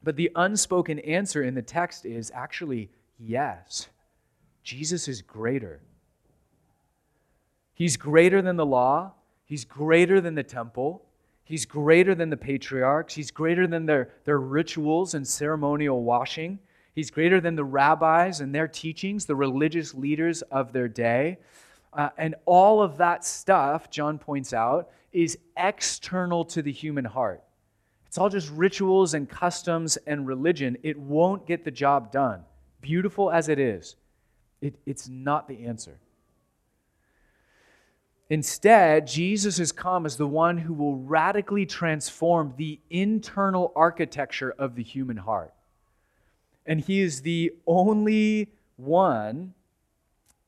But 0.04 0.16
the 0.16 0.32
unspoken 0.36 1.00
answer 1.00 1.44
in 1.44 1.56
the 1.56 1.62
text 1.62 2.06
is 2.06 2.32
actually 2.34 2.90
yes. 3.18 3.88
Jesus 4.64 5.08
is 5.08 5.22
greater. 5.22 5.82
He's 7.74 7.98
greater 7.98 8.42
than 8.42 8.56
the 8.56 8.66
law, 8.66 9.14
He's 9.46 9.66
greater 9.66 10.22
than 10.22 10.36
the 10.36 10.44
temple. 10.44 11.06
He's 11.44 11.66
greater 11.66 12.16
than 12.16 12.30
the 12.30 12.38
patriarchs. 12.38 13.14
He's 13.14 13.32
greater 13.32 13.68
than 13.68 13.86
their, 13.86 14.10
their 14.24 14.40
rituals 14.40 15.14
and 15.14 15.28
ceremonial 15.28 16.04
washing. 16.04 16.60
He's 16.96 17.12
greater 17.12 17.42
than 17.42 17.56
the 17.56 17.64
rabbis 17.64 18.40
and 18.40 18.56
their 18.56 18.68
teachings, 18.68 19.26
the 19.26 19.36
religious 19.36 19.94
leaders 19.94 20.42
of 20.44 20.72
their 20.72 20.88
day. 20.88 21.38
Uh, 21.92 22.10
and 22.18 22.36
all 22.46 22.82
of 22.82 22.98
that 22.98 23.26
stuff, 23.26 23.92
John 23.92 24.18
points 24.18 24.54
out, 24.54 24.90
is 25.12 25.38
external 25.58 26.46
to 26.46 26.62
the 26.62 26.72
human 26.72 27.06
heart. 27.06 27.44
It's 28.14 28.20
all 28.20 28.30
just 28.30 28.52
rituals 28.52 29.16
and 29.16 29.28
customs 29.28 29.98
and 30.06 30.28
religion. 30.28 30.78
It 30.84 31.00
won't 31.00 31.48
get 31.48 31.66
the 31.66 31.72
job 31.72 32.12
done. 32.12 32.44
Beautiful 32.80 33.32
as 33.32 33.50
it 33.50 33.58
is, 33.58 33.96
it, 34.62 34.76
it's 34.86 35.10
not 35.10 35.48
the 35.48 35.66
answer. 35.66 35.98
Instead, 38.30 39.08
Jesus 39.08 39.58
has 39.58 39.72
come 39.72 40.06
as 40.06 40.16
the 40.16 40.28
one 40.28 40.60
who 40.60 40.76
will 40.76 40.98
radically 40.98 41.66
transform 41.66 42.54
the 42.56 42.80
internal 42.92 43.72
architecture 43.76 44.54
of 44.60 44.76
the 44.76 44.84
human 44.84 45.18
heart. 45.18 45.52
And 46.68 46.80
he 46.82 47.02
is 47.02 47.24
the 47.24 47.54
only 47.66 48.52
one 48.76 49.56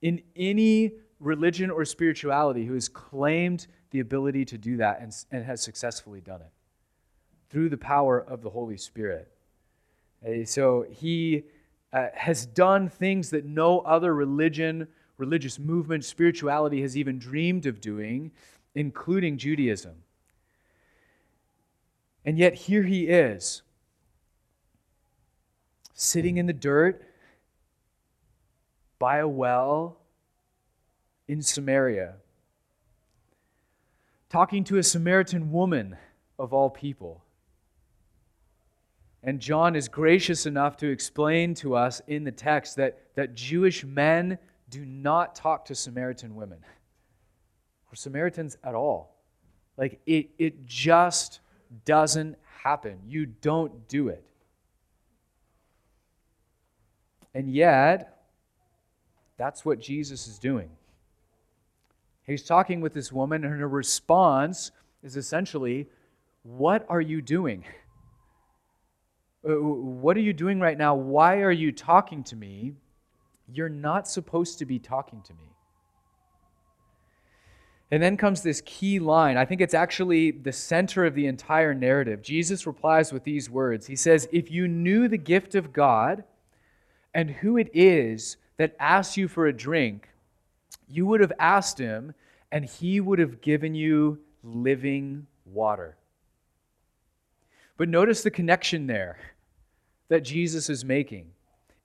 in 0.03 0.21
any 0.35 0.91
religion 1.19 1.71
or 1.71 1.83
spirituality 1.83 2.67
who 2.67 2.75
has 2.75 2.87
claimed 2.87 3.65
the 3.89 4.01
ability 4.01 4.45
to 4.45 4.57
do 4.59 4.77
that 4.77 5.01
and, 5.01 5.11
and 5.31 5.43
has 5.43 5.63
successfully 5.63 6.21
done 6.21 6.41
it 6.41 6.51
through 7.49 7.69
the 7.69 7.77
power 7.77 8.19
of 8.19 8.41
the 8.41 8.49
Holy 8.49 8.77
Spirit. 8.77 9.31
So 10.45 10.85
he 10.89 11.43
uh, 11.93 12.07
has 12.13 12.45
done 12.45 12.89
things 12.89 13.29
that 13.29 13.45
no 13.45 13.79
other 13.79 14.13
religion 14.13 14.87
religious 15.17 15.57
movement, 15.59 16.03
spirituality 16.03 16.81
has 16.81 16.97
even 16.97 17.19
dreamed 17.19 17.65
of 17.65 17.81
doing, 17.81 18.31
including 18.73 19.37
Judaism. 19.37 19.95
And 22.25 22.37
yet, 22.37 22.55
here 22.55 22.83
he 22.83 23.07
is, 23.07 23.61
sitting 25.93 26.37
in 26.37 26.47
the 26.47 26.53
dirt 26.53 27.03
by 28.97 29.17
a 29.17 29.27
well 29.27 29.97
in 31.27 31.41
Samaria, 31.41 32.15
talking 34.29 34.63
to 34.65 34.77
a 34.77 34.83
Samaritan 34.83 35.51
woman 35.51 35.97
of 36.39 36.51
all 36.51 36.69
people. 36.69 37.21
And 39.25 39.39
John 39.39 39.75
is 39.75 39.87
gracious 39.87 40.45
enough 40.45 40.77
to 40.77 40.87
explain 40.87 41.55
to 41.55 41.75
us 41.75 41.99
in 42.07 42.23
the 42.23 42.31
text 42.31 42.75
that, 42.75 42.99
that 43.15 43.33
Jewish 43.33 43.83
men 43.83 44.37
do 44.69 44.85
not 44.85 45.33
talk 45.33 45.65
to 45.65 45.75
Samaritan 45.75 46.35
women 46.35 46.59
or 47.91 47.95
Samaritans 47.95 48.55
at 48.63 48.75
all. 48.75 49.17
Like, 49.77 49.99
it, 50.05 50.29
it 50.37 50.67
just 50.67 51.39
doesn't 51.85 52.37
happen. 52.63 52.99
You 53.07 53.25
don't 53.25 53.87
do 53.87 54.09
it. 54.09 54.23
And 57.33 57.51
yet, 57.51 58.27
that's 59.37 59.65
what 59.65 59.79
Jesus 59.79 60.27
is 60.27 60.37
doing. 60.37 60.69
He's 62.27 62.43
talking 62.43 62.79
with 62.79 62.93
this 62.93 63.11
woman, 63.11 63.43
and 63.43 63.59
her 63.59 63.67
response 63.67 64.71
is 65.01 65.17
essentially, 65.17 65.87
What 66.43 66.85
are 66.89 67.01
you 67.01 67.23
doing? 67.23 67.65
Uh, 69.47 69.53
what 69.53 70.17
are 70.17 70.21
you 70.21 70.33
doing 70.33 70.59
right 70.59 70.77
now? 70.77 70.95
Why 70.95 71.37
are 71.37 71.51
you 71.51 71.71
talking 71.71 72.23
to 72.25 72.35
me? 72.35 72.73
You're 73.51 73.69
not 73.69 74.07
supposed 74.07 74.57
to 74.59 74.65
be 74.65 74.79
talking 74.79 75.21
to 75.21 75.33
me. 75.33 75.51
And 77.91 78.01
then 78.01 78.17
comes 78.17 78.41
this 78.41 78.61
key 78.65 78.97
line. 78.97 79.37
I 79.37 79.45
think 79.45 79.61
it's 79.61 79.75
actually 79.75 80.31
the 80.31 80.51
center 80.51 81.05
of 81.05 81.13
the 81.13 81.27
entire 81.27 81.75
narrative. 81.75 82.23
Jesus 82.23 82.65
replies 82.65 83.13
with 83.13 83.23
these 83.23 83.49
words 83.49 83.85
He 83.85 83.95
says, 83.95 84.27
If 84.31 84.49
you 84.49 84.67
knew 84.67 85.07
the 85.07 85.17
gift 85.17 85.53
of 85.53 85.71
God 85.71 86.23
and 87.13 87.29
who 87.29 87.57
it 87.57 87.69
is 87.73 88.37
that 88.57 88.75
asks 88.79 89.15
you 89.15 89.27
for 89.27 89.45
a 89.45 89.53
drink, 89.53 90.09
you 90.89 91.05
would 91.05 91.21
have 91.21 91.33
asked 91.39 91.77
him, 91.77 92.13
and 92.51 92.65
he 92.65 92.99
would 92.99 93.19
have 93.19 93.41
given 93.41 93.75
you 93.75 94.19
living 94.43 95.27
water. 95.45 95.97
But 97.77 97.89
notice 97.89 98.23
the 98.23 98.31
connection 98.31 98.87
there 98.87 99.17
that 100.07 100.21
Jesus 100.21 100.69
is 100.69 100.85
making. 100.85 101.31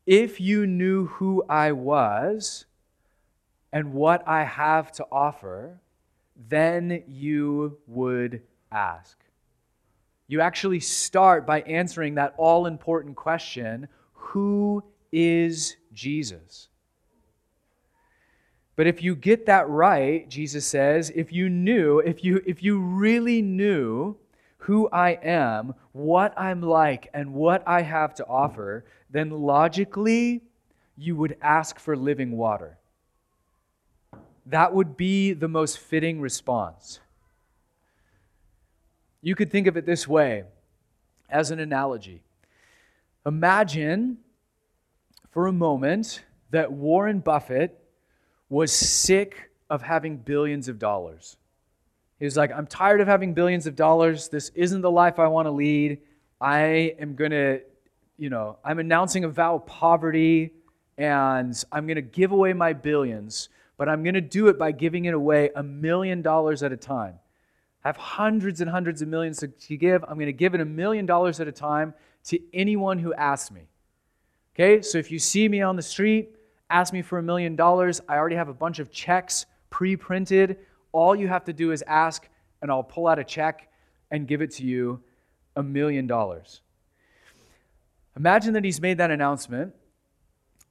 If 0.06 0.40
you 0.40 0.66
knew 0.66 1.06
who 1.06 1.44
I 1.48 1.72
was 1.72 2.66
and 3.72 3.92
what 3.92 4.26
I 4.26 4.44
have 4.44 4.90
to 4.92 5.06
offer, 5.10 5.80
then 6.48 7.02
you 7.06 7.78
would 7.86 8.42
ask. 8.72 9.16
You 10.26 10.40
actually 10.40 10.80
start 10.80 11.46
by 11.46 11.60
answering 11.62 12.14
that 12.14 12.34
all 12.36 12.66
important 12.66 13.16
question 13.16 13.88
Who 14.14 14.84
is 15.12 15.76
Jesus? 15.92 16.68
But 18.76 18.86
if 18.86 19.02
you 19.02 19.14
get 19.14 19.46
that 19.46 19.68
right, 19.68 20.26
Jesus 20.28 20.64
says, 20.64 21.10
if 21.14 21.32
you 21.32 21.50
knew, 21.50 21.98
if 21.98 22.24
you, 22.24 22.40
if 22.46 22.62
you 22.62 22.80
really 22.80 23.42
knew 23.42 24.16
who 24.60 24.88
I 24.90 25.12
am, 25.22 25.74
what 25.92 26.38
I'm 26.38 26.60
like, 26.60 27.08
and 27.14 27.32
what 27.32 27.62
I 27.66 27.82
have 27.82 28.14
to 28.16 28.26
offer, 28.26 28.84
then 29.10 29.30
logically 29.30 30.42
you 30.96 31.16
would 31.16 31.36
ask 31.40 31.78
for 31.78 31.96
living 31.96 32.36
water. 32.36 32.76
That 34.46 34.74
would 34.74 34.96
be 34.96 35.32
the 35.32 35.48
most 35.48 35.78
fitting 35.78 36.20
response. 36.20 37.00
You 39.22 39.34
could 39.34 39.50
think 39.50 39.66
of 39.66 39.76
it 39.76 39.86
this 39.86 40.06
way 40.06 40.44
as 41.30 41.50
an 41.50 41.58
analogy. 41.58 42.22
Imagine 43.24 44.18
for 45.30 45.46
a 45.46 45.52
moment 45.52 46.24
that 46.50 46.72
Warren 46.72 47.20
Buffett 47.20 47.78
was 48.48 48.72
sick 48.72 49.50
of 49.70 49.82
having 49.82 50.16
billions 50.16 50.68
of 50.68 50.78
dollars. 50.78 51.36
He 52.20 52.26
was 52.26 52.36
like, 52.36 52.52
I'm 52.52 52.66
tired 52.66 53.00
of 53.00 53.08
having 53.08 53.32
billions 53.32 53.66
of 53.66 53.74
dollars. 53.74 54.28
This 54.28 54.50
isn't 54.54 54.82
the 54.82 54.90
life 54.90 55.18
I 55.18 55.26
want 55.26 55.46
to 55.46 55.50
lead. 55.50 55.98
I 56.38 56.94
am 56.98 57.16
going 57.16 57.30
to, 57.30 57.62
you 58.18 58.28
know, 58.28 58.58
I'm 58.62 58.78
announcing 58.78 59.24
a 59.24 59.28
vow 59.28 59.56
of 59.56 59.66
poverty 59.66 60.52
and 60.98 61.64
I'm 61.72 61.86
going 61.86 61.96
to 61.96 62.02
give 62.02 62.32
away 62.32 62.52
my 62.52 62.74
billions, 62.74 63.48
but 63.78 63.88
I'm 63.88 64.02
going 64.02 64.14
to 64.14 64.20
do 64.20 64.48
it 64.48 64.58
by 64.58 64.70
giving 64.70 65.06
it 65.06 65.14
away 65.14 65.50
a 65.56 65.62
million 65.62 66.20
dollars 66.20 66.62
at 66.62 66.72
a 66.72 66.76
time. 66.76 67.14
I 67.82 67.88
have 67.88 67.96
hundreds 67.96 68.60
and 68.60 68.68
hundreds 68.68 69.00
of 69.00 69.08
millions 69.08 69.38
to 69.38 69.76
give. 69.76 70.04
I'm 70.04 70.16
going 70.16 70.26
to 70.26 70.32
give 70.34 70.54
it 70.54 70.60
a 70.60 70.66
million 70.66 71.06
dollars 71.06 71.40
at 71.40 71.48
a 71.48 71.52
time 71.52 71.94
to 72.24 72.38
anyone 72.52 72.98
who 72.98 73.14
asks 73.14 73.50
me. 73.50 73.62
Okay, 74.54 74.82
so 74.82 74.98
if 74.98 75.10
you 75.10 75.18
see 75.18 75.48
me 75.48 75.62
on 75.62 75.76
the 75.76 75.82
street, 75.82 76.36
ask 76.68 76.92
me 76.92 77.00
for 77.00 77.18
a 77.18 77.22
million 77.22 77.56
dollars. 77.56 78.02
I 78.06 78.18
already 78.18 78.36
have 78.36 78.50
a 78.50 78.54
bunch 78.54 78.78
of 78.78 78.92
checks 78.92 79.46
pre 79.70 79.96
printed. 79.96 80.58
All 80.92 81.14
you 81.14 81.28
have 81.28 81.44
to 81.44 81.52
do 81.52 81.72
is 81.72 81.82
ask, 81.86 82.28
and 82.62 82.70
I'll 82.70 82.82
pull 82.82 83.06
out 83.06 83.18
a 83.18 83.24
check 83.24 83.68
and 84.10 84.26
give 84.26 84.42
it 84.42 84.50
to 84.52 84.64
you 84.64 85.00
a 85.56 85.62
million 85.62 86.06
dollars. 86.06 86.60
Imagine 88.16 88.54
that 88.54 88.64
he's 88.64 88.80
made 88.80 88.98
that 88.98 89.10
announcement, 89.10 89.74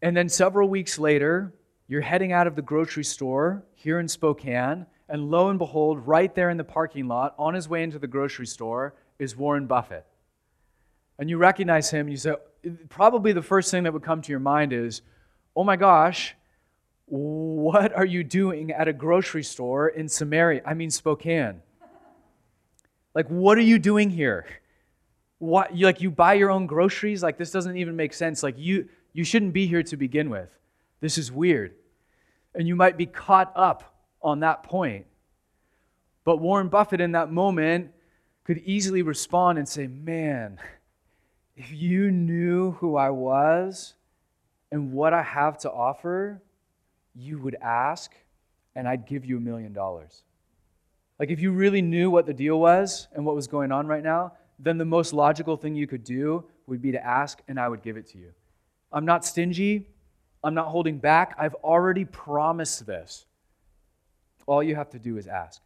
and 0.01 0.15
then 0.15 0.29
several 0.29 0.69
weeks 0.69 0.99
later, 0.99 1.53
you're 1.87 2.01
heading 2.01 2.31
out 2.31 2.47
of 2.47 2.55
the 2.55 2.61
grocery 2.61 3.03
store 3.03 3.63
here 3.73 3.99
in 3.99 4.07
Spokane, 4.07 4.85
and 5.07 5.31
lo 5.31 5.49
and 5.49 5.57
behold, 5.57 6.05
right 6.05 6.33
there 6.35 6.49
in 6.49 6.57
the 6.57 6.63
parking 6.63 7.07
lot, 7.07 7.33
on 7.39 7.53
his 7.53 7.67
way 7.67 7.81
into 7.81 7.97
the 7.97 8.07
grocery 8.07 8.45
store, 8.45 8.93
is 9.17 9.35
Warren 9.35 9.65
Buffett. 9.65 10.05
And 11.17 11.29
you 11.29 11.37
recognize 11.37 11.89
him, 11.89 12.07
you 12.07 12.17
say, 12.17 12.35
probably 12.89 13.33
the 13.33 13.41
first 13.41 13.71
thing 13.71 13.83
that 13.83 13.93
would 13.93 14.03
come 14.03 14.21
to 14.21 14.31
your 14.31 14.39
mind 14.39 14.71
is, 14.71 15.01
oh 15.55 15.63
my 15.63 15.75
gosh, 15.75 16.35
what 17.09 17.93
are 17.93 18.05
you 18.05 18.23
doing 18.23 18.71
at 18.71 18.87
a 18.87 18.93
grocery 18.93 19.43
store 19.43 19.87
in 19.87 20.07
Samaria? 20.07 20.61
I 20.65 20.73
mean, 20.73 20.91
Spokane. 20.91 21.61
Like, 23.15 23.27
what 23.27 23.57
are 23.57 23.61
you 23.61 23.79
doing 23.79 24.09
here? 24.09 24.45
What, 25.39 25.75
you, 25.75 25.85
like, 25.85 26.01
you 26.01 26.11
buy 26.11 26.35
your 26.35 26.51
own 26.51 26.67
groceries? 26.67 27.23
Like, 27.23 27.37
this 27.37 27.51
doesn't 27.51 27.77
even 27.77 27.95
make 27.95 28.13
sense. 28.13 28.43
Like, 28.43 28.57
you, 28.57 28.89
you 29.13 29.23
shouldn't 29.23 29.53
be 29.53 29.65
here 29.65 29.83
to 29.83 29.97
begin 29.97 30.29
with. 30.29 30.49
This 31.01 31.17
is 31.17 31.31
weird. 31.31 31.73
And 32.53 32.67
you 32.67 32.75
might 32.75 32.97
be 32.97 33.05
caught 33.05 33.51
up 33.55 33.95
on 34.21 34.41
that 34.41 34.63
point. 34.63 35.05
But 36.23 36.37
Warren 36.37 36.69
Buffett 36.69 37.01
in 37.01 37.13
that 37.13 37.31
moment 37.31 37.91
could 38.43 38.59
easily 38.59 39.01
respond 39.01 39.57
and 39.57 39.67
say, 39.67 39.87
Man, 39.87 40.59
if 41.55 41.71
you 41.71 42.11
knew 42.11 42.71
who 42.71 42.95
I 42.95 43.09
was, 43.09 43.95
and 44.71 44.91
what 44.91 45.13
I 45.13 45.23
have 45.23 45.57
to 45.59 45.71
offer, 45.71 46.41
you 47.15 47.39
would 47.39 47.55
ask, 47.61 48.13
and 48.75 48.87
I'd 48.87 49.05
give 49.05 49.25
you 49.25 49.37
a 49.37 49.41
million 49.41 49.73
dollars. 49.73 50.23
Like, 51.19 51.29
if 51.29 51.39
you 51.39 51.51
really 51.51 51.81
knew 51.81 52.09
what 52.09 52.25
the 52.25 52.33
deal 52.33 52.59
was 52.59 53.07
and 53.13 53.25
what 53.25 53.35
was 53.35 53.47
going 53.47 53.71
on 53.71 53.87
right 53.87 54.03
now, 54.03 54.33
then 54.57 54.77
the 54.77 54.85
most 54.85 55.13
logical 55.13 55.57
thing 55.57 55.75
you 55.75 55.87
could 55.87 56.03
do 56.03 56.45
would 56.67 56.81
be 56.81 56.91
to 56.91 57.05
ask, 57.05 57.41
and 57.47 57.59
I 57.59 57.67
would 57.67 57.81
give 57.81 57.97
it 57.97 58.07
to 58.11 58.17
you. 58.17 58.31
I'm 58.91 59.05
not 59.05 59.25
stingy. 59.25 59.87
I'm 60.43 60.53
not 60.53 60.67
holding 60.67 60.97
back. 60.97 61.35
I've 61.37 61.55
already 61.55 62.05
promised 62.05 62.85
this. 62.85 63.25
All 64.45 64.63
you 64.63 64.75
have 64.75 64.89
to 64.91 64.99
do 64.99 65.17
is 65.17 65.27
ask. 65.27 65.61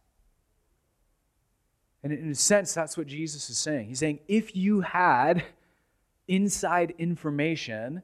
And 2.02 2.12
in 2.12 2.30
a 2.30 2.34
sense, 2.34 2.74
that's 2.74 2.98
what 2.98 3.06
Jesus 3.06 3.48
is 3.48 3.56
saying. 3.56 3.88
He's 3.88 3.98
saying, 3.98 4.18
if 4.28 4.54
you 4.54 4.82
had 4.82 5.42
inside 6.28 6.94
information, 6.98 8.02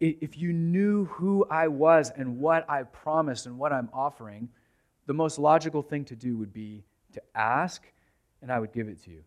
if 0.00 0.38
you 0.38 0.52
knew 0.52 1.06
who 1.06 1.46
I 1.50 1.68
was 1.68 2.10
and 2.16 2.38
what 2.38 2.68
I 2.68 2.84
promised 2.84 3.46
and 3.46 3.58
what 3.58 3.72
I'm 3.72 3.88
offering, 3.92 4.48
the 5.06 5.14
most 5.14 5.38
logical 5.38 5.82
thing 5.82 6.04
to 6.06 6.16
do 6.16 6.36
would 6.36 6.52
be 6.52 6.84
to 7.12 7.22
ask, 7.34 7.82
and 8.42 8.50
I 8.50 8.58
would 8.58 8.72
give 8.72 8.88
it 8.88 9.02
to 9.04 9.10
you. 9.10 9.24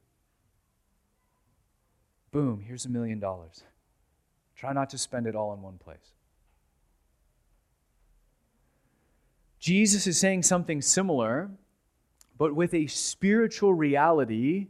Boom, 2.32 2.64
here's 2.66 2.86
a 2.86 2.90
million 2.90 3.20
dollars. 3.20 3.64
Try 4.56 4.74
not 4.74 4.90
to 4.92 4.98
spend 4.98 5.28
it 5.28 5.36
all 5.36 5.54
in 5.54 5.62
one 5.62 5.78
place. 5.78 6.14
Jesus 9.60 10.08
is 10.08 10.20
saying 10.20 10.44
something 10.44 10.82
similar, 10.82 11.50
but 12.38 12.56
with 12.56 12.74
a 12.74 12.88
spiritual 12.88 13.74
reality 13.74 14.68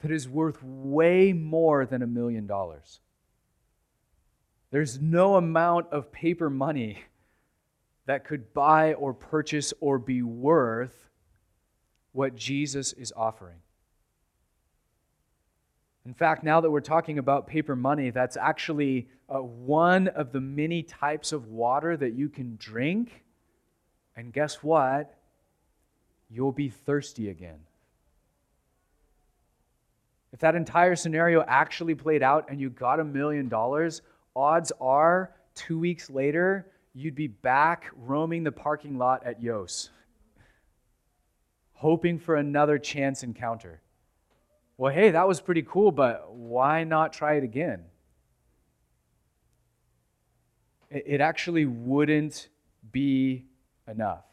that 0.00 0.10
is 0.10 0.28
worth 0.28 0.62
way 0.62 1.32
more 1.32 1.84
than 1.86 2.02
a 2.02 2.06
million 2.06 2.46
dollars. 2.46 3.00
There's 4.70 5.00
no 5.00 5.36
amount 5.36 5.88
of 5.92 6.12
paper 6.12 6.50
money 6.50 6.98
that 8.06 8.24
could 8.24 8.52
buy 8.52 8.94
or 8.94 9.12
purchase 9.12 9.72
or 9.80 9.98
be 9.98 10.22
worth 10.22 11.08
what 12.12 12.34
Jesus 12.34 12.92
is 12.92 13.12
offering. 13.16 13.58
In 16.04 16.14
fact, 16.14 16.42
now 16.42 16.60
that 16.60 16.70
we're 16.70 16.80
talking 16.80 17.18
about 17.18 17.46
paper 17.46 17.76
money, 17.76 18.10
that's 18.10 18.36
actually 18.36 19.08
uh, 19.28 19.40
one 19.40 20.08
of 20.08 20.32
the 20.32 20.40
many 20.40 20.82
types 20.82 21.32
of 21.32 21.48
water 21.48 21.96
that 21.98 22.14
you 22.14 22.30
can 22.30 22.56
drink. 22.58 23.24
And 24.16 24.32
guess 24.32 24.62
what? 24.62 25.14
You'll 26.30 26.52
be 26.52 26.70
thirsty 26.70 27.28
again. 27.28 27.58
If 30.32 30.40
that 30.40 30.54
entire 30.54 30.96
scenario 30.96 31.42
actually 31.46 31.94
played 31.94 32.22
out 32.22 32.46
and 32.50 32.60
you 32.60 32.70
got 32.70 33.00
a 33.00 33.04
million 33.04 33.48
dollars, 33.48 34.00
odds 34.38 34.72
are 34.80 35.34
two 35.54 35.78
weeks 35.78 36.08
later, 36.08 36.70
you'd 36.94 37.16
be 37.16 37.26
back 37.26 37.90
roaming 37.96 38.44
the 38.44 38.52
parking 38.52 38.96
lot 38.96 39.26
at 39.26 39.42
Yos, 39.42 39.90
hoping 41.72 42.18
for 42.18 42.36
another 42.36 42.78
chance 42.78 43.24
encounter. 43.24 43.82
Well, 44.76 44.94
hey, 44.94 45.10
that 45.10 45.26
was 45.26 45.40
pretty 45.40 45.62
cool, 45.62 45.90
but 45.90 46.32
why 46.32 46.84
not 46.84 47.12
try 47.12 47.34
it 47.34 47.42
again? 47.42 47.84
It 50.90 51.20
actually 51.20 51.66
wouldn't 51.66 52.48
be 52.92 53.44
enough. 53.88 54.24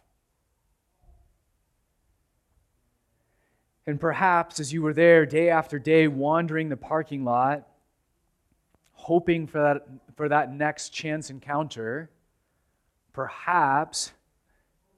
And 3.87 3.99
perhaps 3.99 4.59
as 4.59 4.71
you 4.71 4.81
were 4.81 4.93
there 4.93 5.25
day 5.25 5.49
after 5.49 5.79
day 5.79 6.07
wandering 6.07 6.69
the 6.69 6.77
parking 6.77 7.23
lot, 7.23 7.67
hoping 9.05 9.45
for 9.45 9.61
that, 9.61 9.87
for 10.15 10.27
that 10.27 10.51
next 10.51 10.89
chance 10.89 11.29
encounter, 11.29 12.09
perhaps 13.13 14.13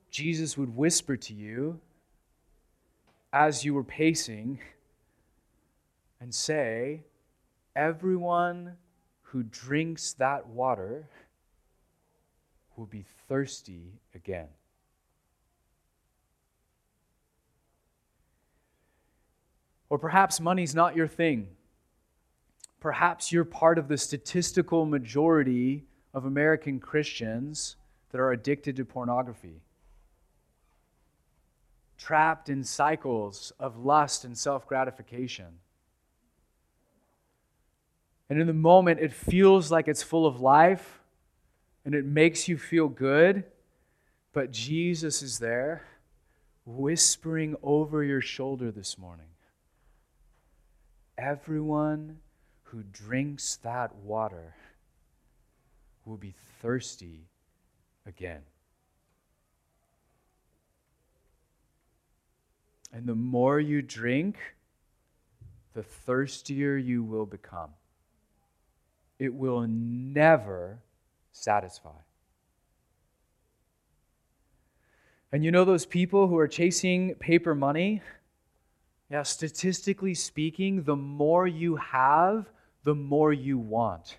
Jesus 0.09 0.57
would 0.57 0.73
whisper 0.77 1.17
to 1.17 1.33
you 1.33 1.77
as 3.33 3.65
you 3.65 3.73
were 3.73 3.83
pacing 3.83 4.59
and 6.21 6.33
say, 6.33 7.01
Everyone 7.75 8.77
who 9.23 9.43
drinks 9.43 10.13
that 10.13 10.47
water 10.47 11.09
will 12.77 12.85
be 12.85 13.03
thirsty 13.27 13.99
again. 14.15 14.47
Or 19.89 19.99
perhaps 19.99 20.39
money's 20.39 20.73
not 20.73 20.95
your 20.95 21.09
thing. 21.09 21.56
Perhaps 22.87 23.33
you're 23.33 23.43
part 23.43 23.77
of 23.77 23.89
the 23.89 23.97
statistical 23.97 24.85
majority 24.85 25.83
of 26.13 26.23
American 26.23 26.79
Christians 26.79 27.75
that 28.11 28.21
are 28.21 28.31
addicted 28.31 28.77
to 28.77 28.85
pornography, 28.85 29.59
trapped 31.97 32.47
in 32.47 32.63
cycles 32.63 33.51
of 33.59 33.77
lust 33.77 34.23
and 34.23 34.37
self 34.37 34.65
gratification. 34.65 35.47
And 38.29 38.39
in 38.39 38.47
the 38.47 38.53
moment, 38.53 39.01
it 39.01 39.11
feels 39.11 39.69
like 39.69 39.89
it's 39.89 40.01
full 40.01 40.25
of 40.25 40.39
life 40.39 41.01
and 41.83 41.93
it 41.93 42.05
makes 42.05 42.47
you 42.47 42.57
feel 42.57 42.87
good, 42.87 43.43
but 44.31 44.49
Jesus 44.49 45.21
is 45.21 45.39
there 45.39 45.83
whispering 46.65 47.57
over 47.61 48.01
your 48.01 48.21
shoulder 48.21 48.71
this 48.71 48.97
morning. 48.97 49.27
Everyone 51.17 52.19
who 52.71 52.83
drinks 52.91 53.57
that 53.57 53.95
water 53.95 54.55
will 56.05 56.17
be 56.17 56.33
thirsty 56.61 57.27
again. 58.05 58.41
And 62.93 63.05
the 63.05 63.15
more 63.15 63.59
you 63.59 63.81
drink, 63.81 64.37
the 65.73 65.83
thirstier 65.83 66.77
you 66.77 67.03
will 67.03 67.25
become. 67.25 67.69
It 69.19 69.33
will 69.33 69.67
never 69.67 70.79
satisfy. 71.31 71.89
And 75.31 75.43
you 75.43 75.51
know 75.51 75.65
those 75.65 75.85
people 75.85 76.27
who 76.27 76.37
are 76.37 76.47
chasing 76.47 77.15
paper 77.15 77.53
money? 77.53 78.01
Yeah, 79.11 79.23
statistically 79.23 80.13
speaking, 80.13 80.83
the 80.83 80.95
more 80.95 81.47
you 81.47 81.75
have, 81.77 82.49
the 82.87 82.95
more 82.95 83.33
you 83.33 83.57
want, 83.57 84.17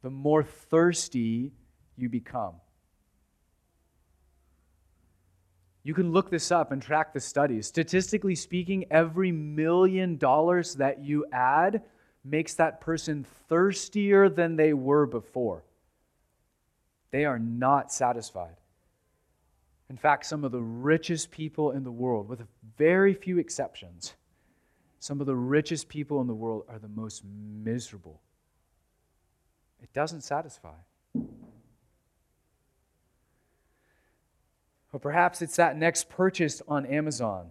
the 0.00 0.08
more 0.08 0.42
thirsty 0.42 1.52
you 1.94 2.08
become. 2.08 2.54
You 5.82 5.92
can 5.92 6.10
look 6.10 6.30
this 6.30 6.50
up 6.50 6.72
and 6.72 6.80
track 6.80 7.12
the 7.12 7.20
studies. 7.20 7.66
Statistically 7.66 8.34
speaking, 8.34 8.86
every 8.90 9.30
million 9.30 10.16
dollars 10.16 10.76
that 10.76 11.04
you 11.04 11.26
add 11.34 11.82
makes 12.24 12.54
that 12.54 12.80
person 12.80 13.26
thirstier 13.50 14.30
than 14.30 14.56
they 14.56 14.72
were 14.72 15.04
before. 15.04 15.64
They 17.10 17.26
are 17.26 17.38
not 17.38 17.92
satisfied. 17.92 18.56
In 19.90 19.98
fact, 19.98 20.24
some 20.24 20.44
of 20.44 20.52
the 20.52 20.62
richest 20.62 21.30
people 21.30 21.72
in 21.72 21.84
the 21.84 21.92
world, 21.92 22.26
with 22.26 22.40
very 22.78 23.12
few 23.12 23.38
exceptions, 23.38 24.14
some 25.04 25.20
of 25.20 25.26
the 25.26 25.36
richest 25.36 25.90
people 25.90 26.22
in 26.22 26.26
the 26.26 26.34
world 26.34 26.64
are 26.66 26.78
the 26.78 26.88
most 26.88 27.24
miserable. 27.26 28.22
It 29.82 29.92
doesn't 29.92 30.22
satisfy. 30.22 30.76
Or 34.94 34.98
perhaps 34.98 35.42
it's 35.42 35.56
that 35.56 35.76
next 35.76 36.08
purchase 36.08 36.62
on 36.66 36.86
Amazon, 36.86 37.50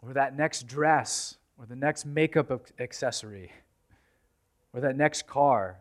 or 0.00 0.12
that 0.12 0.36
next 0.36 0.68
dress, 0.68 1.36
or 1.58 1.66
the 1.66 1.74
next 1.74 2.06
makeup 2.06 2.70
accessory, 2.78 3.50
or 4.72 4.80
that 4.82 4.96
next 4.96 5.26
car. 5.26 5.80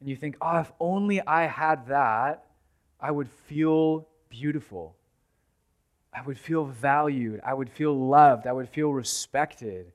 And 0.00 0.08
you 0.08 0.16
think, 0.16 0.38
oh, 0.40 0.60
if 0.60 0.72
only 0.80 1.20
I 1.20 1.48
had 1.48 1.88
that, 1.88 2.46
I 2.98 3.10
would 3.10 3.28
feel 3.28 4.08
beautiful. 4.30 4.96
I 6.14 6.22
would 6.22 6.38
feel 6.38 6.64
valued. 6.64 7.40
I 7.44 7.52
would 7.54 7.70
feel 7.70 7.94
loved. 7.94 8.46
I 8.46 8.52
would 8.52 8.68
feel 8.68 8.92
respected. 8.92 9.92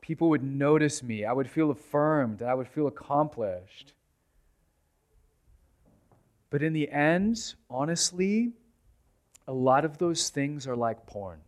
People 0.00 0.30
would 0.30 0.42
notice 0.42 1.02
me. 1.02 1.24
I 1.24 1.32
would 1.32 1.48
feel 1.48 1.70
affirmed. 1.70 2.42
I 2.42 2.54
would 2.54 2.68
feel 2.68 2.88
accomplished. 2.88 3.92
But 6.50 6.62
in 6.62 6.72
the 6.72 6.90
end, 6.90 7.54
honestly, 7.70 8.52
a 9.46 9.52
lot 9.52 9.84
of 9.84 9.98
those 9.98 10.30
things 10.30 10.66
are 10.66 10.76
like 10.76 11.06
porn. 11.06 11.40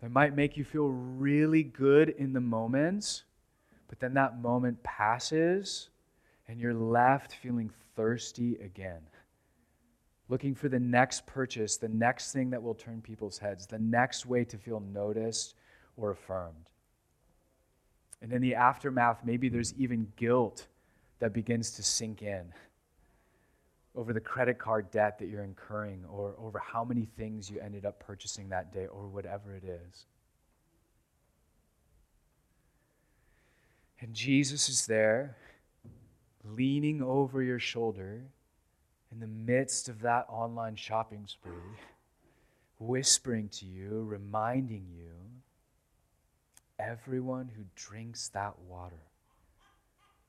They 0.00 0.08
might 0.08 0.36
make 0.36 0.56
you 0.56 0.64
feel 0.64 0.88
really 0.88 1.62
good 1.62 2.10
in 2.10 2.32
the 2.32 2.40
moment, 2.40 3.24
but 3.88 3.98
then 3.98 4.14
that 4.14 4.40
moment 4.40 4.82
passes 4.82 5.88
and 6.46 6.60
you're 6.60 6.74
left 6.74 7.34
feeling 7.34 7.70
thirsty 7.96 8.56
again 8.56 9.00
looking 10.28 10.54
for 10.54 10.68
the 10.68 10.80
next 10.80 11.26
purchase, 11.26 11.76
the 11.76 11.88
next 11.88 12.32
thing 12.32 12.50
that 12.50 12.62
will 12.62 12.74
turn 12.74 13.00
people's 13.00 13.38
heads, 13.38 13.66
the 13.66 13.78
next 13.78 14.26
way 14.26 14.44
to 14.44 14.58
feel 14.58 14.80
noticed 14.80 15.54
or 15.96 16.10
affirmed. 16.10 16.70
And 18.20 18.32
in 18.32 18.42
the 18.42 18.54
aftermath, 18.54 19.20
maybe 19.24 19.48
there's 19.48 19.74
even 19.74 20.12
guilt 20.16 20.66
that 21.18 21.32
begins 21.32 21.70
to 21.72 21.82
sink 21.82 22.22
in 22.22 22.52
over 23.94 24.12
the 24.12 24.20
credit 24.20 24.58
card 24.58 24.90
debt 24.90 25.18
that 25.18 25.28
you're 25.28 25.44
incurring 25.44 26.04
or 26.10 26.34
over 26.38 26.58
how 26.58 26.84
many 26.84 27.08
things 27.16 27.50
you 27.50 27.58
ended 27.60 27.86
up 27.86 27.98
purchasing 27.98 28.50
that 28.50 28.72
day 28.72 28.86
or 28.86 29.08
whatever 29.08 29.54
it 29.54 29.64
is. 29.64 30.06
And 34.00 34.12
Jesus 34.12 34.68
is 34.68 34.86
there, 34.86 35.36
leaning 36.44 37.02
over 37.02 37.42
your 37.42 37.58
shoulder 37.58 38.22
in 39.12 39.20
the 39.20 39.26
midst 39.26 39.88
of 39.88 40.00
that 40.02 40.26
online 40.28 40.76
shopping 40.76 41.24
spree, 41.26 41.52
whispering 42.78 43.48
to 43.48 43.66
you, 43.66 44.04
reminding 44.08 44.86
you 44.96 45.10
everyone 46.78 47.50
who 47.56 47.62
drinks 47.74 48.28
that 48.28 48.58
water 48.68 49.00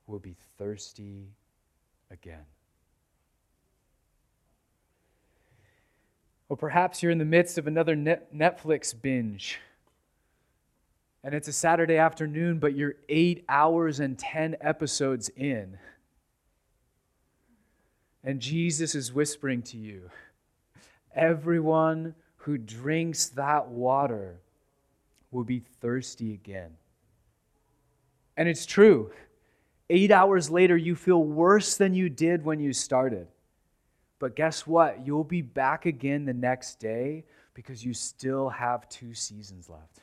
will 0.06 0.20
be 0.20 0.36
thirsty 0.58 1.28
again. 2.12 2.46
Or 6.50 6.56
perhaps 6.56 7.04
you're 7.04 7.12
in 7.12 7.18
the 7.18 7.26
midst 7.26 7.58
of 7.58 7.68
another 7.68 7.96
Netflix 7.96 8.94
binge. 9.00 9.60
And 11.24 11.36
it's 11.36 11.50
a 11.50 11.54
Saturday 11.54 11.98
afternoon, 11.98 12.60
but 12.60 12.74
you're 12.74 12.96
eight 13.10 13.44
hours 13.50 14.00
and 14.00 14.18
10 14.18 14.56
episodes 14.62 15.28
in. 15.36 15.78
And 18.28 18.42
Jesus 18.42 18.94
is 18.94 19.14
whispering 19.14 19.62
to 19.62 19.78
you 19.78 20.10
everyone 21.16 22.14
who 22.36 22.58
drinks 22.58 23.28
that 23.30 23.70
water 23.70 24.42
will 25.32 25.46
be 25.46 25.64
thirsty 25.80 26.34
again. 26.34 26.72
And 28.36 28.50
it's 28.50 28.66
true. 28.66 29.12
Eight 29.90 30.12
hours 30.12 30.50
later, 30.50 30.76
you 30.76 30.94
feel 30.94 31.24
worse 31.24 31.78
than 31.78 31.94
you 31.94 32.10
did 32.10 32.44
when 32.44 32.60
you 32.60 32.74
started. 32.74 33.30
But 34.20 34.36
guess 34.36 34.68
what? 34.68 35.08
You'll 35.08 35.24
be 35.24 35.42
back 35.42 35.86
again 35.86 36.26
the 36.26 36.34
next 36.34 36.82
day 36.82 37.24
because 37.54 37.86
you 37.86 37.94
still 37.94 38.50
have 38.50 38.90
two 38.90 39.14
seasons 39.14 39.70
left. 39.70 40.02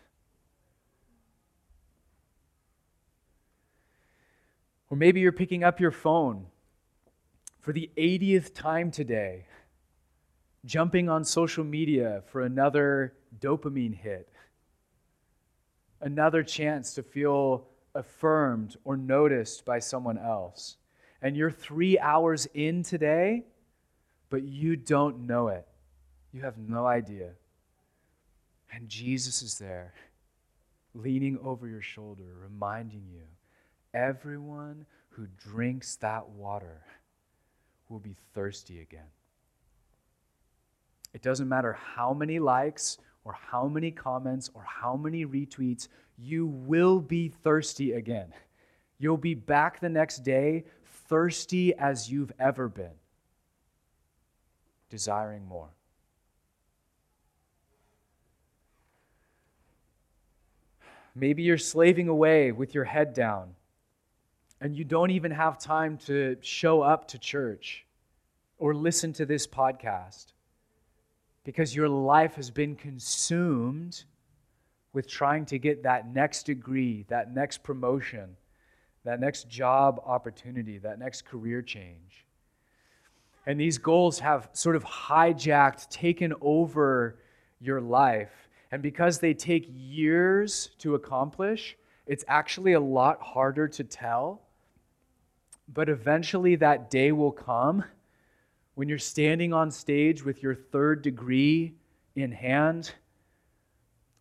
Or 4.88 4.96
maybe 4.96 5.20
you're 5.20 5.30
picking 5.30 5.62
up 5.62 5.78
your 5.78 5.90
phone 5.90 6.46
for 7.64 7.72
the 7.72 7.90
80th 7.96 8.53
time 8.53 8.90
today, 8.90 9.46
jumping 10.66 11.09
on 11.09 11.24
social 11.24 11.64
media 11.64 12.22
for 12.27 12.42
another 12.42 13.14
dopamine 13.40 13.94
hit, 13.94 14.29
another 16.03 16.42
chance 16.42 16.92
to 16.92 17.03
feel 17.03 17.66
affirmed 17.94 18.77
or 18.85 18.98
noticed 18.98 19.64
by 19.64 19.79
someone 19.79 20.18
else. 20.18 20.77
And 21.22 21.38
you're 21.38 21.50
three 21.50 21.98
hours 21.98 22.46
in 22.53 22.83
today, 22.83 23.44
but 24.29 24.42
you 24.42 24.77
don't 24.77 25.27
know 25.27 25.48
it. 25.48 25.66
You 26.35 26.42
have 26.42 26.59
no 26.59 26.85
idea. 26.87 27.31
And 28.74 28.90
Jesus 28.90 29.40
is 29.40 29.59
there, 29.59 29.94
leaning 30.94 31.38
over 31.42 31.66
your 31.66 31.81
shoulder, 31.81 32.24
reminding 32.42 33.07
you 33.11 33.22
everyone 33.94 34.85
who 35.09 35.29
drinks 35.38 35.96
that 35.96 36.29
water 36.29 36.83
will 37.88 37.99
be 37.99 38.16
thirsty 38.35 38.81
again. 38.81 39.07
It 41.12 41.23
doesn't 41.23 41.49
matter 41.49 41.73
how 41.73 42.12
many 42.12 42.38
likes 42.38 42.99
or 43.25 43.33
how 43.51 43.66
many 43.68 43.90
comments 43.90 44.51
or 44.55 44.62
how 44.62 44.97
many 44.97 45.25
retweets, 45.25 45.88
you 46.18 46.47
will 46.47 47.01
be 47.01 47.29
thirsty 47.29 47.92
again. 47.92 48.33
You'll 48.99 49.16
be 49.16 49.35
back 49.35 49.81
the 49.81 49.88
next 49.88 50.18
day 50.18 50.64
thirsty 51.09 51.75
as 51.75 52.11
you've 52.11 52.33
ever 52.38 52.68
been. 52.68 52.92
desiring 54.90 55.44
more. 55.47 55.70
Maybe 61.16 61.42
you're 61.42 61.59
slaving 61.59 62.09
away 62.09 62.53
with 62.53 62.75
your 62.75 62.85
head 62.85 63.12
down 63.12 63.57
and 64.64 64.74
you 64.74 64.83
don't 64.83 65.11
even 65.11 65.31
have 65.31 65.59
time 65.59 65.98
to 65.98 66.38
show 66.40 66.81
up 66.81 67.07
to 67.07 67.18
church 67.18 67.85
or 68.57 68.74
listen 68.74 69.12
to 69.12 69.27
this 69.27 69.46
podcast 69.46 70.33
because 71.44 71.77
your 71.77 71.87
life 71.87 72.37
has 72.37 72.50
been 72.50 72.74
consumed 72.74 74.05
with 74.94 75.07
trying 75.07 75.44
to 75.44 75.59
get 75.59 75.83
that 75.83 76.09
next 76.09 76.44
degree, 76.44 77.05
that 77.09 77.35
next 77.35 77.62
promotion, 77.62 78.38
that 79.05 79.20
next 79.20 79.50
job 79.50 80.00
opportunity, 80.07 80.79
that 80.79 80.98
next 80.98 81.27
career 81.27 81.61
change. 81.61 82.24
And 83.44 83.61
these 83.61 83.77
goals 83.77 84.18
have 84.20 84.48
sort 84.55 84.77
of 84.77 84.85
hijacked, 84.85 85.90
taken 85.90 86.33
over 86.40 87.18
your 87.61 87.83
life. 87.83 88.48
And 88.72 88.83
because 88.83 89.18
they 89.18 89.35
take 89.35 89.70
years 89.70 90.70
to 90.79 90.94
accomplish, 90.94 91.77
it's 92.07 92.24
actually 92.29 92.72
a 92.72 92.81
lot 92.81 93.20
harder 93.20 93.68
to 93.68 93.85
tell. 93.85 94.40
But 95.68 95.88
eventually, 95.88 96.57
that 96.57 96.90
day 96.90 97.12
will 97.12 97.33
come 97.33 97.85
when 98.74 98.88
you're 98.88 98.98
standing 98.98 99.53
on 99.53 99.70
stage 99.70 100.24
with 100.24 100.42
your 100.42 100.55
third 100.55 101.03
degree 101.03 101.74
in 102.16 102.33
hand, 102.33 102.92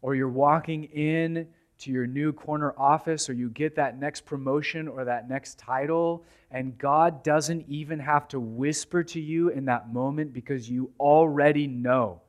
or 0.01 0.15
you're 0.15 0.29
walking 0.29 0.85
in 0.85 1.47
to 1.79 1.91
your 1.91 2.07
new 2.07 2.31
corner 2.31 2.73
office, 2.77 3.29
or 3.29 3.33
you 3.33 3.49
get 3.49 3.75
that 3.75 3.99
next 3.99 4.25
promotion 4.25 4.87
or 4.87 5.05
that 5.05 5.29
next 5.29 5.59
title, 5.59 6.23
and 6.51 6.77
God 6.77 7.23
doesn't 7.23 7.65
even 7.67 7.99
have 7.99 8.27
to 8.29 8.39
whisper 8.39 9.03
to 9.03 9.19
you 9.19 9.49
in 9.49 9.65
that 9.65 9.91
moment 9.91 10.33
because 10.33 10.69
you 10.69 10.91
already 10.99 11.67
know 11.67 12.21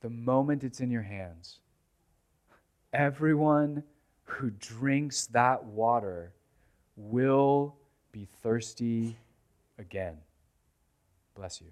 the 0.00 0.10
moment 0.10 0.64
it's 0.64 0.80
in 0.80 0.90
your 0.90 1.02
hands. 1.02 1.58
Everyone 2.92 3.82
who 4.24 4.50
drinks 4.50 5.26
that 5.26 5.64
water 5.64 6.32
will 6.98 7.76
be 8.10 8.26
thirsty 8.42 9.16
again. 9.78 10.16
Bless 11.34 11.60
you. 11.60 11.68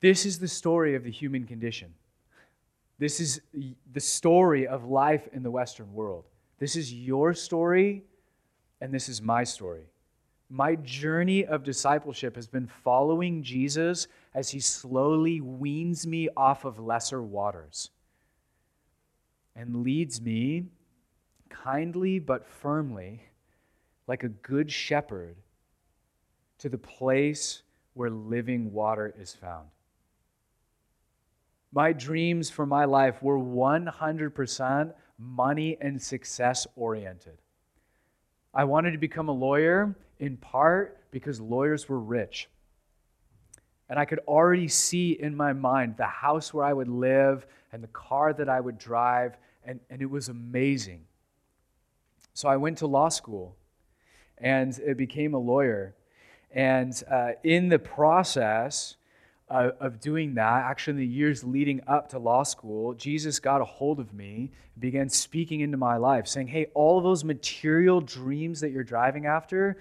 This 0.00 0.24
is 0.24 0.38
the 0.38 0.48
story 0.48 0.94
of 0.94 1.04
the 1.04 1.10
human 1.10 1.44
condition. 1.44 1.92
This 2.98 3.18
is 3.18 3.40
the 3.92 4.00
story 4.00 4.66
of 4.66 4.84
life 4.84 5.28
in 5.32 5.42
the 5.42 5.50
Western 5.50 5.92
world. 5.92 6.26
This 6.58 6.76
is 6.76 6.92
your 6.92 7.34
story, 7.34 8.04
and 8.80 8.94
this 8.94 9.08
is 9.08 9.20
my 9.20 9.44
story. 9.44 9.84
My 10.48 10.76
journey 10.76 11.44
of 11.44 11.64
discipleship 11.64 12.36
has 12.36 12.46
been 12.46 12.66
following 12.66 13.42
Jesus 13.42 14.06
as 14.34 14.50
he 14.50 14.60
slowly 14.60 15.40
weans 15.40 16.06
me 16.06 16.28
off 16.36 16.64
of 16.64 16.78
lesser 16.78 17.22
waters 17.22 17.90
and 19.56 19.82
leads 19.82 20.20
me 20.20 20.66
kindly 21.50 22.18
but 22.18 22.46
firmly 22.46 23.22
like 24.06 24.24
a 24.24 24.28
good 24.28 24.72
shepherd 24.72 25.36
to 26.58 26.68
the 26.68 26.78
place 26.78 27.62
where 27.94 28.10
living 28.10 28.72
water 28.72 29.14
is 29.18 29.34
found. 29.34 29.68
My 31.72 31.92
dreams 31.92 32.50
for 32.50 32.66
my 32.66 32.84
life 32.84 33.22
were 33.22 33.38
100% 33.38 34.92
money 35.18 35.76
and 35.80 36.00
success 36.00 36.66
oriented. 36.74 37.38
I 38.52 38.64
wanted 38.64 38.92
to 38.92 38.98
become 38.98 39.28
a 39.28 39.32
lawyer 39.32 39.94
in 40.18 40.36
part 40.36 40.98
because 41.10 41.40
lawyers 41.40 41.88
were 41.88 42.00
rich. 42.00 42.48
And 43.88 43.98
I 43.98 44.04
could 44.04 44.20
already 44.26 44.68
see 44.68 45.12
in 45.12 45.36
my 45.36 45.52
mind 45.52 45.96
the 45.96 46.06
house 46.06 46.52
where 46.52 46.64
I 46.64 46.72
would 46.72 46.88
live 46.88 47.46
and 47.72 47.82
the 47.82 47.88
car 47.88 48.32
that 48.32 48.48
I 48.48 48.60
would 48.60 48.78
drive, 48.78 49.36
and, 49.64 49.80
and 49.90 50.02
it 50.02 50.10
was 50.10 50.28
amazing. 50.28 51.04
So 52.34 52.48
I 52.48 52.56
went 52.56 52.78
to 52.78 52.86
law 52.86 53.08
school 53.08 53.56
and 54.38 54.76
it 54.78 54.96
became 54.96 55.34
a 55.34 55.38
lawyer. 55.38 55.94
And 56.52 57.00
uh, 57.10 57.32
in 57.44 57.68
the 57.68 57.78
process 57.78 58.96
uh, 59.48 59.70
of 59.80 60.00
doing 60.00 60.34
that, 60.34 60.64
actually, 60.64 60.92
in 60.92 60.98
the 60.98 61.06
years 61.06 61.44
leading 61.44 61.80
up 61.86 62.08
to 62.10 62.18
law 62.18 62.42
school, 62.42 62.94
Jesus 62.94 63.40
got 63.40 63.60
a 63.60 63.64
hold 63.64 64.00
of 64.00 64.12
me, 64.14 64.52
began 64.78 65.08
speaking 65.08 65.60
into 65.60 65.76
my 65.76 65.96
life, 65.96 66.26
saying, 66.26 66.48
Hey, 66.48 66.66
all 66.74 67.00
those 67.00 67.24
material 67.24 68.00
dreams 68.00 68.60
that 68.60 68.70
you're 68.70 68.84
driving 68.84 69.26
after, 69.26 69.76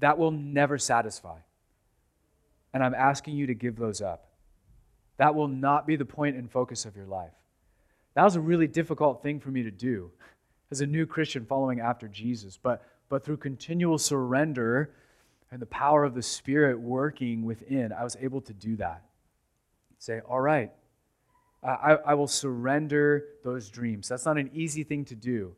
that 0.00 0.18
will 0.18 0.30
never 0.30 0.78
satisfy. 0.78 1.38
And 2.72 2.82
I'm 2.84 2.94
asking 2.94 3.36
you 3.36 3.46
to 3.48 3.54
give 3.54 3.76
those 3.76 4.00
up. 4.00 4.28
That 5.16 5.34
will 5.34 5.48
not 5.48 5.86
be 5.86 5.96
the 5.96 6.04
point 6.04 6.36
and 6.36 6.50
focus 6.50 6.84
of 6.84 6.94
your 6.94 7.06
life. 7.06 7.32
That 8.14 8.24
was 8.24 8.36
a 8.36 8.40
really 8.40 8.68
difficult 8.68 9.22
thing 9.22 9.40
for 9.40 9.50
me 9.50 9.64
to 9.64 9.70
do 9.70 10.12
as 10.70 10.80
a 10.80 10.86
new 10.86 11.06
Christian 11.06 11.44
following 11.44 11.80
after 11.80 12.08
Jesus. 12.08 12.58
But 12.60 12.82
but 13.08 13.24
through 13.24 13.38
continual 13.38 13.98
surrender 13.98 14.90
and 15.50 15.60
the 15.62 15.66
power 15.66 16.04
of 16.04 16.14
the 16.14 16.22
Spirit 16.22 16.78
working 16.78 17.44
within, 17.44 17.92
I 17.92 18.04
was 18.04 18.16
able 18.20 18.40
to 18.42 18.52
do 18.52 18.76
that. 18.76 19.02
Say, 19.98 20.20
all 20.28 20.40
right, 20.40 20.70
I, 21.62 21.96
I 22.06 22.14
will 22.14 22.28
surrender 22.28 23.24
those 23.42 23.70
dreams. 23.70 24.08
That's 24.08 24.26
not 24.26 24.38
an 24.38 24.50
easy 24.52 24.84
thing 24.84 25.04
to 25.06 25.16
do, 25.16 25.56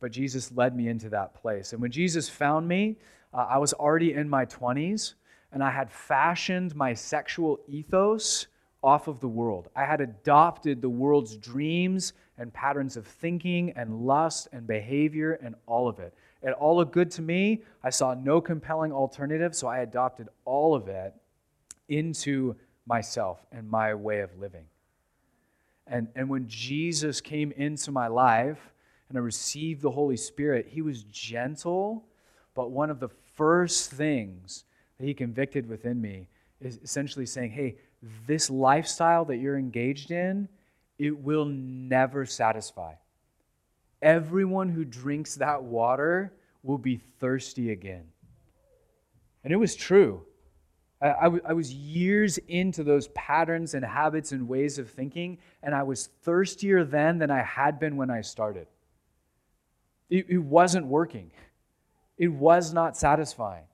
but 0.00 0.12
Jesus 0.12 0.52
led 0.52 0.74
me 0.74 0.88
into 0.88 1.10
that 1.10 1.34
place. 1.34 1.72
And 1.72 1.82
when 1.82 1.90
Jesus 1.90 2.28
found 2.28 2.66
me, 2.68 2.96
uh, 3.34 3.46
I 3.50 3.58
was 3.58 3.72
already 3.72 4.14
in 4.14 4.28
my 4.28 4.46
20s, 4.46 5.14
and 5.52 5.62
I 5.62 5.70
had 5.70 5.90
fashioned 5.90 6.74
my 6.74 6.94
sexual 6.94 7.58
ethos 7.68 8.46
off 8.82 9.08
of 9.08 9.20
the 9.20 9.28
world. 9.28 9.68
I 9.76 9.84
had 9.84 10.00
adopted 10.00 10.80
the 10.80 10.88
world's 10.88 11.36
dreams 11.36 12.12
and 12.38 12.52
patterns 12.52 12.96
of 12.96 13.06
thinking 13.06 13.72
and 13.76 14.06
lust 14.06 14.48
and 14.52 14.66
behavior 14.66 15.38
and 15.42 15.54
all 15.66 15.88
of 15.88 15.98
it. 15.98 16.14
It 16.42 16.52
all 16.52 16.76
looked 16.76 16.92
good 16.92 17.10
to 17.12 17.22
me. 17.22 17.62
I 17.84 17.90
saw 17.90 18.14
no 18.14 18.40
compelling 18.40 18.92
alternative, 18.92 19.54
so 19.54 19.68
I 19.68 19.80
adopted 19.80 20.28
all 20.44 20.74
of 20.74 20.88
it 20.88 21.14
into 21.88 22.56
myself 22.86 23.44
and 23.52 23.68
my 23.68 23.94
way 23.94 24.20
of 24.20 24.38
living. 24.38 24.64
And, 25.86 26.08
and 26.14 26.28
when 26.30 26.48
Jesus 26.48 27.20
came 27.20 27.52
into 27.52 27.90
my 27.90 28.06
life 28.06 28.72
and 29.08 29.18
I 29.18 29.20
received 29.20 29.82
the 29.82 29.90
Holy 29.90 30.16
Spirit, 30.16 30.68
he 30.68 30.80
was 30.80 31.02
gentle, 31.04 32.06
but 32.54 32.70
one 32.70 32.90
of 32.90 33.00
the 33.00 33.08
first 33.34 33.90
things 33.90 34.64
that 34.98 35.04
he 35.04 35.12
convicted 35.12 35.68
within 35.68 36.00
me 36.00 36.28
is 36.60 36.78
essentially 36.82 37.26
saying, 37.26 37.50
hey, 37.50 37.76
this 38.26 38.50
lifestyle 38.50 39.24
that 39.26 39.36
you're 39.36 39.58
engaged 39.58 40.10
in, 40.10 40.48
it 40.98 41.18
will 41.18 41.44
never 41.44 42.26
satisfy 42.26 42.94
everyone 44.02 44.68
who 44.68 44.84
drinks 44.84 45.36
that 45.36 45.62
water 45.62 46.32
will 46.62 46.78
be 46.78 46.96
thirsty 46.96 47.70
again. 47.70 48.04
And 49.44 49.52
it 49.52 49.56
was 49.56 49.74
true. 49.74 50.22
I, 51.00 51.10
I, 51.12 51.22
w- 51.24 51.42
I 51.44 51.52
was 51.52 51.72
years 51.72 52.38
into 52.38 52.84
those 52.84 53.08
patterns 53.08 53.74
and 53.74 53.84
habits 53.84 54.32
and 54.32 54.48
ways 54.48 54.78
of 54.78 54.90
thinking, 54.90 55.38
and 55.62 55.74
I 55.74 55.82
was 55.82 56.08
thirstier 56.22 56.84
then 56.84 57.18
than 57.18 57.30
I 57.30 57.42
had 57.42 57.78
been 57.78 57.96
when 57.96 58.10
I 58.10 58.20
started. 58.20 58.66
It, 60.08 60.26
it 60.28 60.38
wasn't 60.38 60.86
working, 60.86 61.30
it 62.18 62.28
was 62.28 62.72
not 62.72 62.96
satisfying. 62.96 63.64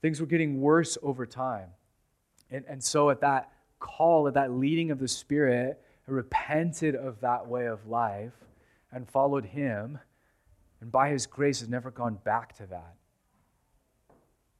Things 0.00 0.20
were 0.20 0.26
getting 0.26 0.60
worse 0.60 0.98
over 1.02 1.24
time. 1.24 1.70
And, 2.54 2.64
and 2.68 2.84
so, 2.84 3.10
at 3.10 3.20
that 3.22 3.50
call, 3.80 4.28
at 4.28 4.34
that 4.34 4.52
leading 4.52 4.92
of 4.92 5.00
the 5.00 5.08
Spirit, 5.08 5.82
repented 6.06 6.94
of 6.94 7.20
that 7.20 7.48
way 7.48 7.66
of 7.66 7.88
life 7.88 8.32
and 8.92 9.08
followed 9.08 9.44
him, 9.44 9.98
and 10.80 10.92
by 10.92 11.08
his 11.08 11.26
grace 11.26 11.58
has 11.60 11.68
never 11.68 11.90
gone 11.90 12.14
back 12.22 12.56
to 12.58 12.66
that. 12.66 12.94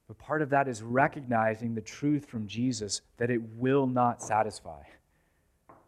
But 0.09 0.17
part 0.17 0.41
of 0.41 0.49
that 0.49 0.67
is 0.67 0.83
recognizing 0.83 1.73
the 1.73 1.81
truth 1.81 2.25
from 2.25 2.47
Jesus 2.47 2.99
that 3.15 3.29
it 3.29 3.41
will 3.55 3.87
not 3.87 4.21
satisfy, 4.21 4.83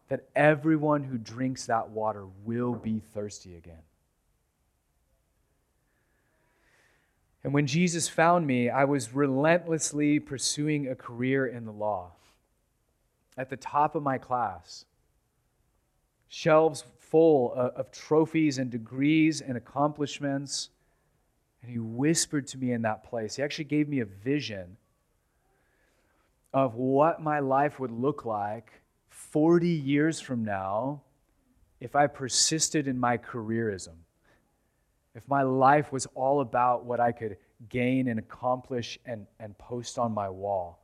that 0.08 0.30
everyone 0.34 1.04
who 1.04 1.18
drinks 1.18 1.66
that 1.66 1.90
water 1.90 2.26
will 2.46 2.74
be 2.74 3.00
thirsty 3.00 3.58
again. 3.58 3.84
And 7.44 7.54
when 7.54 7.68
Jesus 7.68 8.10
found 8.10 8.46
me, 8.46 8.70
I 8.70 8.84
was 8.84 9.14
relentlessly 9.14 10.20
pursuing 10.20 10.88
a 10.88 10.96
career 10.96 11.48
in 11.48 11.66
the 11.66 11.72
law. 11.72 12.12
At 13.38 13.50
the 13.50 13.58
top 13.58 13.96
of 13.96 14.04
my 14.04 14.18
class, 14.18 14.86
shelves 16.28 16.84
full 17.00 17.54
of, 17.54 17.92
trophies 17.92 18.58
and 18.58 18.70
degrees 18.70 19.42
and 19.42 19.56
accomplishments. 19.56 20.70
And 21.62 21.72
he 21.72 21.80
whispered 21.80 22.48
to 22.48 22.58
me 22.58 22.74
in 22.74 22.82
that 22.82 23.04
place. 23.04 23.36
He 23.36 23.44
actually 23.44 23.66
gave 23.66 23.88
me 23.88 24.02
a 24.02 24.06
vision 24.06 24.78
of 26.54 26.76
what 26.76 27.22
my 27.22 27.40
life 27.40 27.80
would 27.80 27.92
look 27.92 28.26
like 28.26 28.72
40 29.10 29.68
years 29.68 30.20
from 30.20 30.44
now 30.44 31.02
if 31.80 31.96
I 31.96 32.08
persisted 32.08 32.88
in 32.88 33.00
my 33.00 33.18
careerism. 33.18 33.96
If 35.18 35.28
my 35.28 35.42
life 35.42 35.92
was 35.92 36.06
all 36.14 36.42
about 36.42 36.86
what 36.86 37.00
I 37.00 37.12
could 37.12 37.38
gain 37.70 38.08
and 38.08 38.20
accomplish 38.20 39.00
and, 39.04 39.26
and 39.40 39.58
post 39.58 39.98
on 39.98 40.14
my 40.14 40.30
wall. 40.30 40.80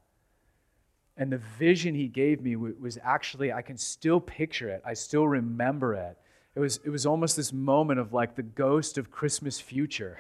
And 1.18 1.32
the 1.32 1.38
vision 1.38 1.94
he 1.94 2.08
gave 2.08 2.42
me 2.42 2.56
was 2.56 2.98
actually, 3.04 3.54
I 3.54 3.62
can 3.62 3.78
still 3.78 4.20
picture 4.20 4.70
it. 4.70 4.82
I 4.84 4.96
still 4.96 5.28
remember 5.28 5.94
it. 5.94 6.18
It 6.56 6.60
was, 6.60 6.80
it 6.84 6.90
was 6.90 7.06
almost 7.06 7.36
this 7.38 7.54
moment 7.54 8.00
of 8.00 8.12
like 8.12 8.36
the 8.36 8.42
ghost 8.42 8.98
of 8.98 9.12
Christmas 9.12 9.60
future. 9.60 10.18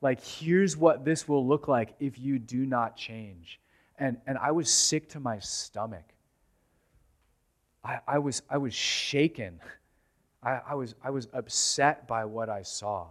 Like, 0.00 0.22
here's 0.22 0.76
what 0.76 1.04
this 1.04 1.26
will 1.26 1.44
look 1.44 1.66
like 1.66 1.96
if 1.98 2.20
you 2.20 2.38
do 2.38 2.64
not 2.64 2.96
change. 2.96 3.58
And, 3.98 4.18
and 4.28 4.38
I 4.38 4.52
was 4.52 4.70
sick 4.70 5.08
to 5.10 5.20
my 5.20 5.40
stomach. 5.40 6.04
I, 7.82 7.98
I, 8.06 8.18
was, 8.18 8.42
I 8.48 8.58
was 8.58 8.72
shaken. 8.72 9.58
I, 10.46 10.60
I, 10.68 10.74
was, 10.74 10.94
I 11.02 11.10
was 11.10 11.26
upset 11.32 12.06
by 12.06 12.24
what 12.24 12.48
I 12.48 12.62
saw. 12.62 13.08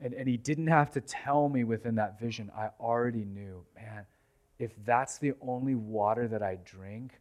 And, 0.00 0.14
and 0.14 0.26
he 0.26 0.38
didn't 0.38 0.68
have 0.68 0.90
to 0.92 1.02
tell 1.02 1.50
me 1.50 1.64
within 1.64 1.96
that 1.96 2.18
vision. 2.18 2.50
I 2.56 2.70
already 2.80 3.26
knew, 3.26 3.64
man, 3.76 4.06
if 4.58 4.72
that's 4.86 5.18
the 5.18 5.34
only 5.42 5.74
water 5.74 6.26
that 6.28 6.42
I 6.42 6.56
drink, 6.64 7.20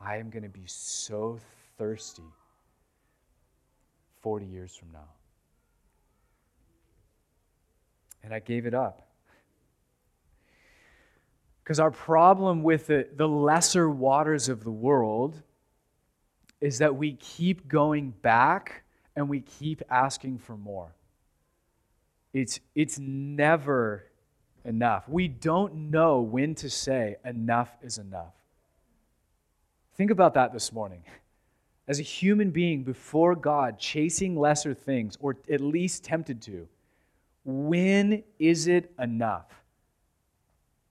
I 0.00 0.16
am 0.16 0.30
going 0.30 0.44
to 0.44 0.48
be 0.48 0.64
so 0.64 1.38
thirsty 1.76 2.22
40 4.22 4.46
years 4.46 4.74
from 4.74 4.90
now. 4.90 5.10
And 8.22 8.32
I 8.32 8.38
gave 8.38 8.64
it 8.64 8.72
up. 8.72 9.06
Because 11.62 11.78
our 11.78 11.90
problem 11.90 12.62
with 12.62 12.86
the, 12.86 13.08
the 13.14 13.28
lesser 13.28 13.90
waters 13.90 14.48
of 14.48 14.64
the 14.64 14.70
world 14.70 15.42
is 16.64 16.78
that 16.78 16.96
we 16.96 17.12
keep 17.12 17.68
going 17.68 18.08
back 18.22 18.84
and 19.14 19.28
we 19.28 19.40
keep 19.40 19.82
asking 19.90 20.38
for 20.38 20.56
more. 20.56 20.94
It's, 22.32 22.58
it's 22.74 22.98
never 22.98 24.06
enough. 24.64 25.06
We 25.06 25.28
don't 25.28 25.90
know 25.90 26.22
when 26.22 26.54
to 26.56 26.70
say 26.70 27.16
enough 27.22 27.68
is 27.82 27.98
enough. 27.98 28.32
Think 29.98 30.10
about 30.10 30.32
that 30.34 30.54
this 30.54 30.72
morning. 30.72 31.04
As 31.86 32.00
a 32.00 32.02
human 32.02 32.50
being 32.50 32.82
before 32.82 33.36
God, 33.36 33.78
chasing 33.78 34.34
lesser 34.34 34.72
things, 34.72 35.18
or 35.20 35.36
at 35.52 35.60
least 35.60 36.02
tempted 36.02 36.40
to, 36.44 36.66
when 37.44 38.24
is 38.38 38.68
it 38.68 38.90
enough? 38.98 39.52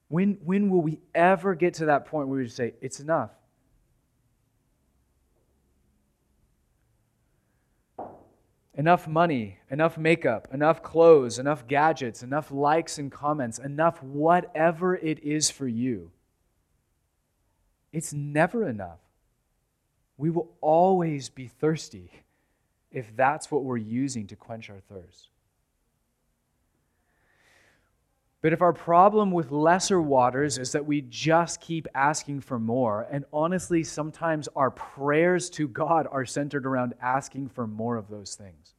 When, 0.08 0.38
when 0.46 0.70
will 0.70 0.82
we 0.82 1.00
ever 1.16 1.56
get 1.56 1.74
to 1.76 1.88
that 1.88 2.06
point 2.06 2.28
where 2.28 2.38
we 2.38 2.48
say, 2.48 2.76
it's 2.80 3.00
enough? 3.00 3.32
Enough 8.76 9.08
money, 9.08 9.60
enough 9.70 9.98
makeup, 9.98 10.48
enough 10.52 10.82
clothes, 10.82 11.38
enough 11.38 11.68
gadgets, 11.68 12.24
enough 12.24 12.52
likes 12.52 12.98
and 12.98 13.12
comments, 13.12 13.60
enough 13.60 14.02
whatever 14.02 14.96
it 14.96 15.24
is 15.24 15.52
for 15.52 15.68
you. 15.68 16.12
It's 17.92 18.14
never 18.14 18.68
enough. 18.68 19.00
We 20.18 20.30
will 20.30 20.50
always 20.62 21.30
be 21.30 21.48
thirsty 21.48 22.12
if 22.92 23.16
that's 23.16 23.52
what 23.52 23.64
we're 23.64 23.78
using 23.78 24.28
to 24.28 24.36
quench 24.36 24.70
our 24.70 24.80
thirst. 24.80 25.30
But 28.44 28.52
if 28.52 28.62
our 28.62 28.74
problem 28.74 29.32
with 29.32 29.52
lesser 29.52 30.02
waters 30.02 30.58
is 30.58 30.74
that 30.74 30.86
we 30.86 31.00
just 31.00 31.62
keep 31.62 31.88
asking 31.96 32.42
for 32.42 32.60
more, 32.60 33.08
and 33.10 33.24
honestly, 33.32 33.86
sometimes 33.86 34.50
our 34.54 34.70
prayers 34.70 35.50
to 35.52 35.66
God 35.66 36.08
are 36.12 36.26
centered 36.26 36.66
around 36.66 36.94
asking 37.02 37.48
for 37.48 37.66
more 37.66 37.96
of 37.96 38.10
those 38.10 38.36
things. 38.36 38.74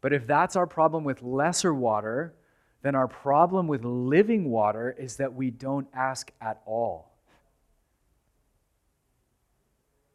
But 0.00 0.14
if 0.14 0.26
that's 0.26 0.56
our 0.56 0.66
problem 0.66 1.04
with 1.04 1.22
lesser 1.22 1.74
water, 1.74 2.34
then 2.80 2.94
our 2.94 3.06
problem 3.06 3.68
with 3.68 3.84
living 3.84 4.48
water 4.48 4.96
is 4.98 5.16
that 5.16 5.34
we 5.34 5.50
don't 5.50 5.88
ask 5.92 6.32
at 6.40 6.62
all. 6.64 7.12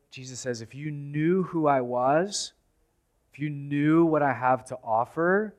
Jesus 0.10 0.40
says, 0.40 0.64
if 0.64 0.74
you 0.74 0.90
knew 0.90 1.44
who 1.44 1.68
I 1.68 1.82
was, 1.82 2.54
if 3.32 3.38
you 3.38 3.52
knew 3.52 4.06
what 4.06 4.24
I 4.24 4.34
have 4.34 4.66
to 4.66 4.78
offer, 4.84 5.54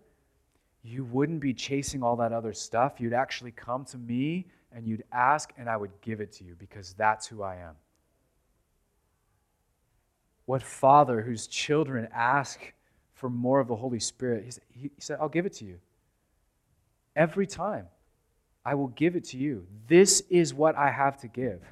you 0.84 1.04
wouldn't 1.04 1.40
be 1.40 1.54
chasing 1.54 2.02
all 2.02 2.16
that 2.16 2.32
other 2.32 2.52
stuff. 2.52 3.00
You'd 3.00 3.14
actually 3.14 3.52
come 3.52 3.86
to 3.86 3.98
me 3.98 4.46
and 4.70 4.86
you'd 4.86 5.04
ask, 5.12 5.52
and 5.56 5.68
I 5.68 5.76
would 5.76 5.92
give 6.02 6.20
it 6.20 6.30
to 6.32 6.44
you 6.44 6.54
because 6.58 6.92
that's 6.92 7.26
who 7.26 7.42
I 7.42 7.56
am. 7.56 7.74
What 10.44 10.62
father 10.62 11.22
whose 11.22 11.46
children 11.46 12.06
ask 12.12 12.60
for 13.14 13.30
more 13.30 13.60
of 13.60 13.68
the 13.68 13.76
Holy 13.76 13.98
Spirit? 13.98 14.60
He 14.74 14.90
said, 14.98 15.18
I'll 15.20 15.28
give 15.28 15.46
it 15.46 15.54
to 15.54 15.64
you. 15.64 15.78
Every 17.16 17.46
time, 17.46 17.86
I 18.62 18.74
will 18.74 18.88
give 18.88 19.16
it 19.16 19.24
to 19.26 19.38
you. 19.38 19.66
This 19.86 20.22
is 20.28 20.52
what 20.52 20.76
I 20.76 20.90
have 20.90 21.16
to 21.20 21.28
give. 21.28 21.62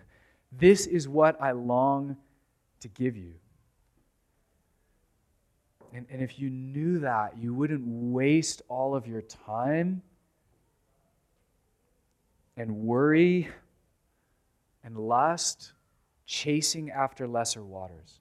This 0.53 0.87
is 0.87 1.07
what 1.07 1.41
I 1.41 1.53
long 1.53 2.17
to 2.81 2.89
give 2.89 3.17
you. 3.17 3.35
And, 5.95 6.07
and 6.11 6.23
if 6.23 6.39
you 6.39 6.49
knew 6.49 7.01
that, 7.01 7.37
you 7.39 7.53
wouldn't 7.53 7.83
waste 7.85 8.63
all 8.69 8.95
of 8.95 9.07
your 9.07 9.23
time 9.23 10.03
and 12.57 12.75
worry 12.77 13.49
and 14.85 14.97
lust 14.97 15.73
chasing 16.25 16.91
after 16.91 17.27
lesser 17.27 17.63
waters. 17.63 18.21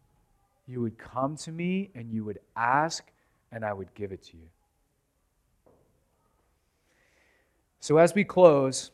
You 0.68 0.82
would 0.82 0.98
come 0.98 1.38
to 1.38 1.52
me 1.52 1.92
and 1.96 2.12
you 2.12 2.26
would 2.26 2.40
ask, 2.56 3.10
and 3.52 3.64
I 3.64 3.74
would 3.74 3.94
give 3.94 4.12
it 4.12 4.24
to 4.24 4.38
you. 4.38 4.48
So, 7.80 7.98
as 7.98 8.14
we 8.14 8.24
close, 8.24 8.92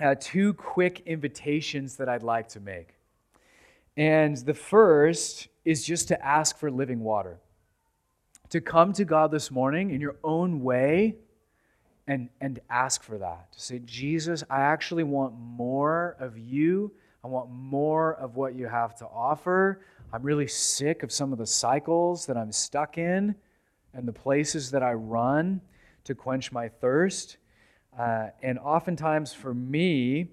uh, 0.00 0.14
two 0.18 0.54
quick 0.54 1.02
invitations 1.06 1.96
that 1.96 2.08
I'd 2.08 2.22
like 2.22 2.48
to 2.50 2.60
make. 2.60 2.94
And 3.96 4.36
the 4.36 4.54
first 4.54 5.48
is 5.64 5.84
just 5.84 6.08
to 6.08 6.24
ask 6.24 6.58
for 6.58 6.70
living 6.70 7.00
water 7.00 7.38
to 8.54 8.60
come 8.60 8.92
to 8.92 9.04
God 9.04 9.32
this 9.32 9.50
morning 9.50 9.90
in 9.90 10.00
your 10.00 10.14
own 10.22 10.62
way 10.62 11.16
and, 12.06 12.28
and 12.40 12.60
ask 12.70 13.02
for 13.02 13.18
that. 13.18 13.52
To 13.52 13.60
say, 13.60 13.80
Jesus, 13.80 14.44
I 14.48 14.60
actually 14.60 15.02
want 15.02 15.34
more 15.36 16.14
of 16.20 16.38
you. 16.38 16.92
I 17.24 17.26
want 17.26 17.50
more 17.50 18.14
of 18.14 18.36
what 18.36 18.54
you 18.54 18.68
have 18.68 18.94
to 18.98 19.06
offer. 19.06 19.84
I'm 20.12 20.22
really 20.22 20.46
sick 20.46 21.02
of 21.02 21.10
some 21.10 21.32
of 21.32 21.38
the 21.40 21.46
cycles 21.48 22.26
that 22.26 22.36
I'm 22.36 22.52
stuck 22.52 22.96
in 22.96 23.34
and 23.92 24.06
the 24.06 24.12
places 24.12 24.70
that 24.70 24.84
I 24.84 24.92
run 24.92 25.60
to 26.04 26.14
quench 26.14 26.52
my 26.52 26.68
thirst. 26.68 27.38
Uh, 27.98 28.28
and 28.40 28.60
oftentimes 28.60 29.32
for 29.32 29.52
me, 29.52 30.28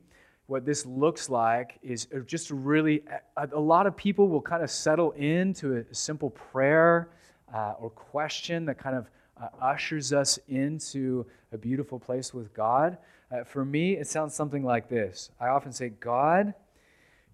what 0.45 0.63
this 0.63 0.85
looks 0.85 1.27
like 1.27 1.79
is 1.81 2.07
just 2.27 2.51
really, 2.51 3.01
a, 3.35 3.49
a 3.53 3.59
lot 3.59 3.87
of 3.87 3.97
people 3.97 4.27
will 4.29 4.43
kind 4.43 4.61
of 4.61 4.69
settle 4.69 5.09
into 5.13 5.77
a 5.77 5.95
simple 5.95 6.29
prayer 6.29 7.09
uh, 7.53 7.73
or 7.79 7.89
question 7.89 8.65
that 8.65 8.77
kind 8.77 8.95
of 8.95 9.07
uh, 9.41 9.47
ushers 9.61 10.13
us 10.13 10.39
into 10.47 11.25
a 11.51 11.57
beautiful 11.57 11.99
place 11.99 12.33
with 12.33 12.53
God. 12.53 12.97
Uh, 13.31 13.43
for 13.43 13.65
me, 13.65 13.97
it 13.97 14.07
sounds 14.07 14.33
something 14.33 14.63
like 14.63 14.89
this. 14.89 15.31
I 15.39 15.47
often 15.47 15.71
say, 15.71 15.89
God, 15.89 16.53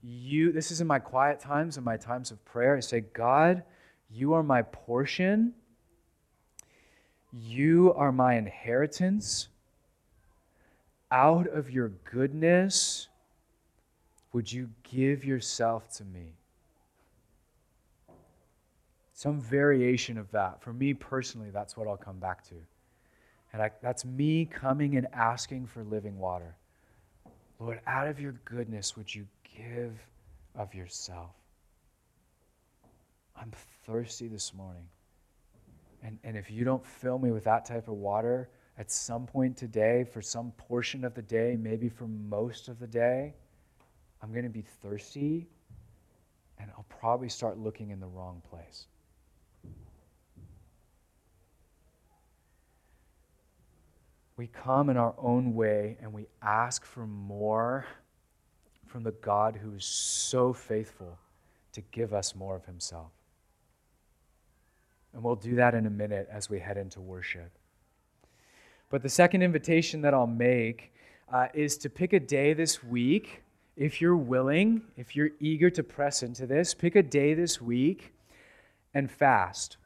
you, 0.03 0.51
this 0.51 0.71
is 0.71 0.79
in 0.79 0.87
my 0.87 0.99
quiet 0.99 1.39
times, 1.39 1.77
and 1.77 1.85
my 1.85 1.97
times 1.97 2.31
of 2.31 2.43
prayer. 2.45 2.77
I 2.77 2.79
say, 2.79 3.01
God, 3.01 3.63
you 4.09 4.33
are 4.33 4.43
my 4.43 4.61
portion. 4.61 5.53
You 7.33 7.93
are 7.95 8.11
my 8.11 8.35
inheritance. 8.35 9.49
Out 11.11 11.47
of 11.47 11.71
your 11.71 11.89
goodness, 12.05 13.07
would 14.33 14.51
you 14.51 14.69
give 14.83 15.25
yourself 15.25 15.89
to 15.97 16.05
me? 16.05 16.36
Some 19.17 19.41
variation 19.41 20.15
of 20.19 20.29
that. 20.29 20.61
For 20.61 20.71
me 20.71 20.93
personally, 20.93 21.49
that's 21.49 21.75
what 21.75 21.87
I'll 21.87 21.97
come 21.97 22.19
back 22.19 22.43
to. 22.49 22.55
And 23.51 23.63
I, 23.63 23.71
that's 23.81 24.05
me 24.05 24.45
coming 24.45 24.95
and 24.95 25.07
asking 25.11 25.65
for 25.65 25.83
living 25.83 26.19
water. 26.19 26.55
Lord, 27.59 27.81
out 27.87 28.07
of 28.07 28.19
your 28.19 28.33
goodness, 28.45 28.95
would 28.95 29.13
you 29.13 29.25
give 29.57 29.99
of 30.53 30.75
yourself? 30.75 31.31
I'm 33.35 33.51
thirsty 33.87 34.27
this 34.27 34.53
morning. 34.53 34.85
And, 36.03 36.19
and 36.23 36.37
if 36.37 36.51
you 36.51 36.63
don't 36.63 36.85
fill 36.85 37.17
me 37.17 37.31
with 37.31 37.45
that 37.45 37.65
type 37.65 37.87
of 37.87 37.95
water 37.95 38.49
at 38.77 38.91
some 38.91 39.25
point 39.25 39.57
today, 39.57 40.03
for 40.03 40.21
some 40.21 40.51
portion 40.59 41.03
of 41.03 41.15
the 41.15 41.23
day, 41.23 41.57
maybe 41.59 41.89
for 41.89 42.05
most 42.05 42.67
of 42.67 42.77
the 42.77 42.85
day, 42.85 43.33
I'm 44.21 44.31
going 44.31 44.43
to 44.43 44.49
be 44.51 44.63
thirsty 44.83 45.47
and 46.59 46.69
I'll 46.77 46.85
probably 46.87 47.29
start 47.29 47.57
looking 47.57 47.89
in 47.89 47.99
the 47.99 48.05
wrong 48.05 48.43
place. 48.47 48.85
We 54.37 54.47
come 54.47 54.89
in 54.89 54.97
our 54.97 55.15
own 55.17 55.55
way 55.55 55.97
and 56.01 56.13
we 56.13 56.27
ask 56.41 56.85
for 56.85 57.07
more 57.07 57.85
from 58.85 59.03
the 59.03 59.11
God 59.11 59.55
who 59.61 59.73
is 59.73 59.85
so 59.85 60.53
faithful 60.53 61.17
to 61.73 61.81
give 61.91 62.13
us 62.13 62.35
more 62.35 62.55
of 62.55 62.65
himself. 62.65 63.11
And 65.13 65.23
we'll 65.23 65.35
do 65.35 65.55
that 65.55 65.73
in 65.73 65.87
a 65.87 65.89
minute 65.89 66.29
as 66.31 66.49
we 66.49 66.59
head 66.59 66.77
into 66.77 67.01
worship. 67.01 67.51
But 68.89 69.01
the 69.01 69.09
second 69.09 69.41
invitation 69.41 70.01
that 70.01 70.13
I'll 70.13 70.27
make 70.27 70.93
uh, 71.31 71.47
is 71.53 71.77
to 71.79 71.89
pick 71.89 72.13
a 72.13 72.19
day 72.19 72.53
this 72.53 72.83
week. 72.83 73.41
If 73.75 73.99
you're 73.99 74.15
willing, 74.15 74.83
if 74.95 75.15
you're 75.15 75.31
eager 75.39 75.69
to 75.71 75.83
press 75.83 76.23
into 76.23 76.45
this, 76.45 76.73
pick 76.73 76.95
a 76.95 77.03
day 77.03 77.33
this 77.33 77.59
week 77.59 78.13
and 78.93 79.09
fast. 79.09 79.77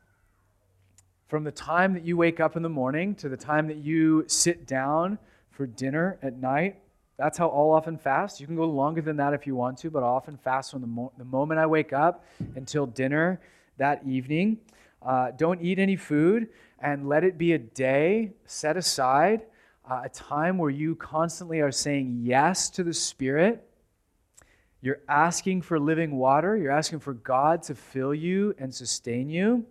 From 1.32 1.46
the 1.46 1.52
time 1.52 1.94
that 1.94 2.04
you 2.04 2.18
wake 2.18 2.42
up 2.42 2.58
in 2.58 2.62
the 2.62 2.68
morning 2.68 3.16
to 3.16 3.30
the 3.30 3.38
time 3.38 3.66
that 3.70 3.78
you 3.78 4.26
sit 4.28 4.68
down 4.68 5.18
for 5.50 5.66
dinner 5.66 6.20
at 6.22 6.36
night, 6.36 6.82
that's 7.16 7.38
how 7.38 7.48
I'll 7.48 7.70
often 7.70 7.98
fast. 7.98 8.42
You 8.42 8.48
can 8.48 8.58
go 8.58 8.66
longer 8.66 9.02
than 9.02 9.16
that 9.16 9.34
if 9.34 9.48
you 9.48 9.56
want 9.56 9.78
to, 9.78 9.90
but 9.90 10.04
I'll 10.04 10.16
often 10.16 10.36
fast 10.36 10.72
from 10.72 10.82
the, 10.82 10.88
mo- 10.88 11.14
the 11.18 11.24
moment 11.24 11.58
I 11.62 11.68
wake 11.68 11.94
up 11.94 12.26
until 12.58 12.86
dinner 12.86 13.40
that 13.78 14.06
evening. 14.06 14.58
Uh, 15.02 15.32
don't 15.32 15.62
eat 15.62 15.80
any 15.80 15.96
food 15.96 16.50
and 16.80 17.08
let 17.08 17.24
it 17.24 17.38
be 17.38 17.54
a 17.54 17.58
day 17.58 18.34
set 18.46 18.76
aside, 18.76 19.44
uh, 19.90 20.02
a 20.04 20.10
time 20.10 20.58
where 20.58 20.70
you 20.70 20.96
constantly 20.96 21.62
are 21.62 21.72
saying 21.72 22.20
yes 22.22 22.70
to 22.72 22.84
the 22.84 22.94
Spirit. 22.94 23.66
You're 24.82 25.00
asking 25.08 25.62
for 25.62 25.80
living 25.80 26.18
water. 26.18 26.58
You're 26.58 26.74
asking 26.74 27.00
for 27.00 27.14
God 27.14 27.64
to 27.64 27.74
fill 27.74 28.14
you 28.14 28.54
and 28.60 28.76
sustain 28.76 29.30
you. 29.30 29.66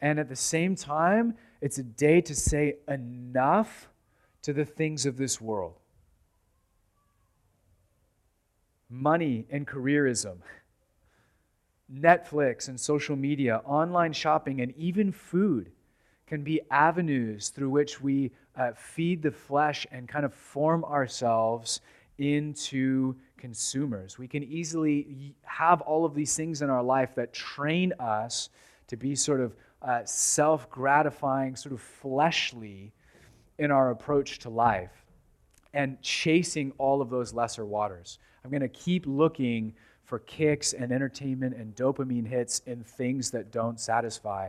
And 0.00 0.18
at 0.18 0.28
the 0.28 0.36
same 0.36 0.76
time, 0.76 1.34
it's 1.60 1.78
a 1.78 1.82
day 1.82 2.20
to 2.22 2.34
say 2.34 2.76
enough 2.86 3.88
to 4.42 4.52
the 4.52 4.64
things 4.64 5.06
of 5.06 5.16
this 5.16 5.40
world 5.40 5.74
money 8.90 9.44
and 9.50 9.66
careerism, 9.66 10.38
Netflix 11.92 12.68
and 12.68 12.80
social 12.80 13.16
media, 13.16 13.60
online 13.64 14.12
shopping, 14.12 14.60
and 14.60 14.74
even 14.76 15.12
food 15.12 15.70
can 16.26 16.42
be 16.42 16.60
avenues 16.70 17.48
through 17.48 17.70
which 17.70 18.00
we 18.00 18.30
uh, 18.56 18.72
feed 18.74 19.22
the 19.22 19.30
flesh 19.30 19.86
and 19.90 20.08
kind 20.08 20.24
of 20.24 20.34
form 20.34 20.84
ourselves 20.84 21.80
into 22.18 23.14
consumers. 23.38 24.18
We 24.18 24.28
can 24.28 24.42
easily 24.42 25.34
have 25.42 25.80
all 25.82 26.04
of 26.04 26.14
these 26.14 26.36
things 26.36 26.60
in 26.60 26.68
our 26.68 26.82
life 26.82 27.14
that 27.14 27.32
train 27.32 27.92
us 27.98 28.50
to 28.88 28.96
be 28.96 29.14
sort 29.14 29.40
of 29.40 29.54
uh, 29.82 30.04
self 30.04 30.68
gratifying, 30.70 31.56
sort 31.56 31.72
of 31.72 31.80
fleshly 31.80 32.92
in 33.58 33.70
our 33.70 33.90
approach 33.90 34.38
to 34.40 34.48
life 34.48 35.04
and 35.74 36.00
chasing 36.02 36.72
all 36.78 37.02
of 37.02 37.10
those 37.10 37.32
lesser 37.32 37.66
waters. 37.66 38.18
I'm 38.44 38.50
going 38.50 38.62
to 38.62 38.68
keep 38.68 39.04
looking 39.06 39.74
for 40.04 40.20
kicks 40.20 40.72
and 40.72 40.90
entertainment 40.90 41.54
and 41.54 41.74
dopamine 41.74 42.26
hits 42.26 42.60
in 42.66 42.82
things 42.82 43.30
that 43.32 43.52
don't 43.52 43.78
satisfy. 43.78 44.48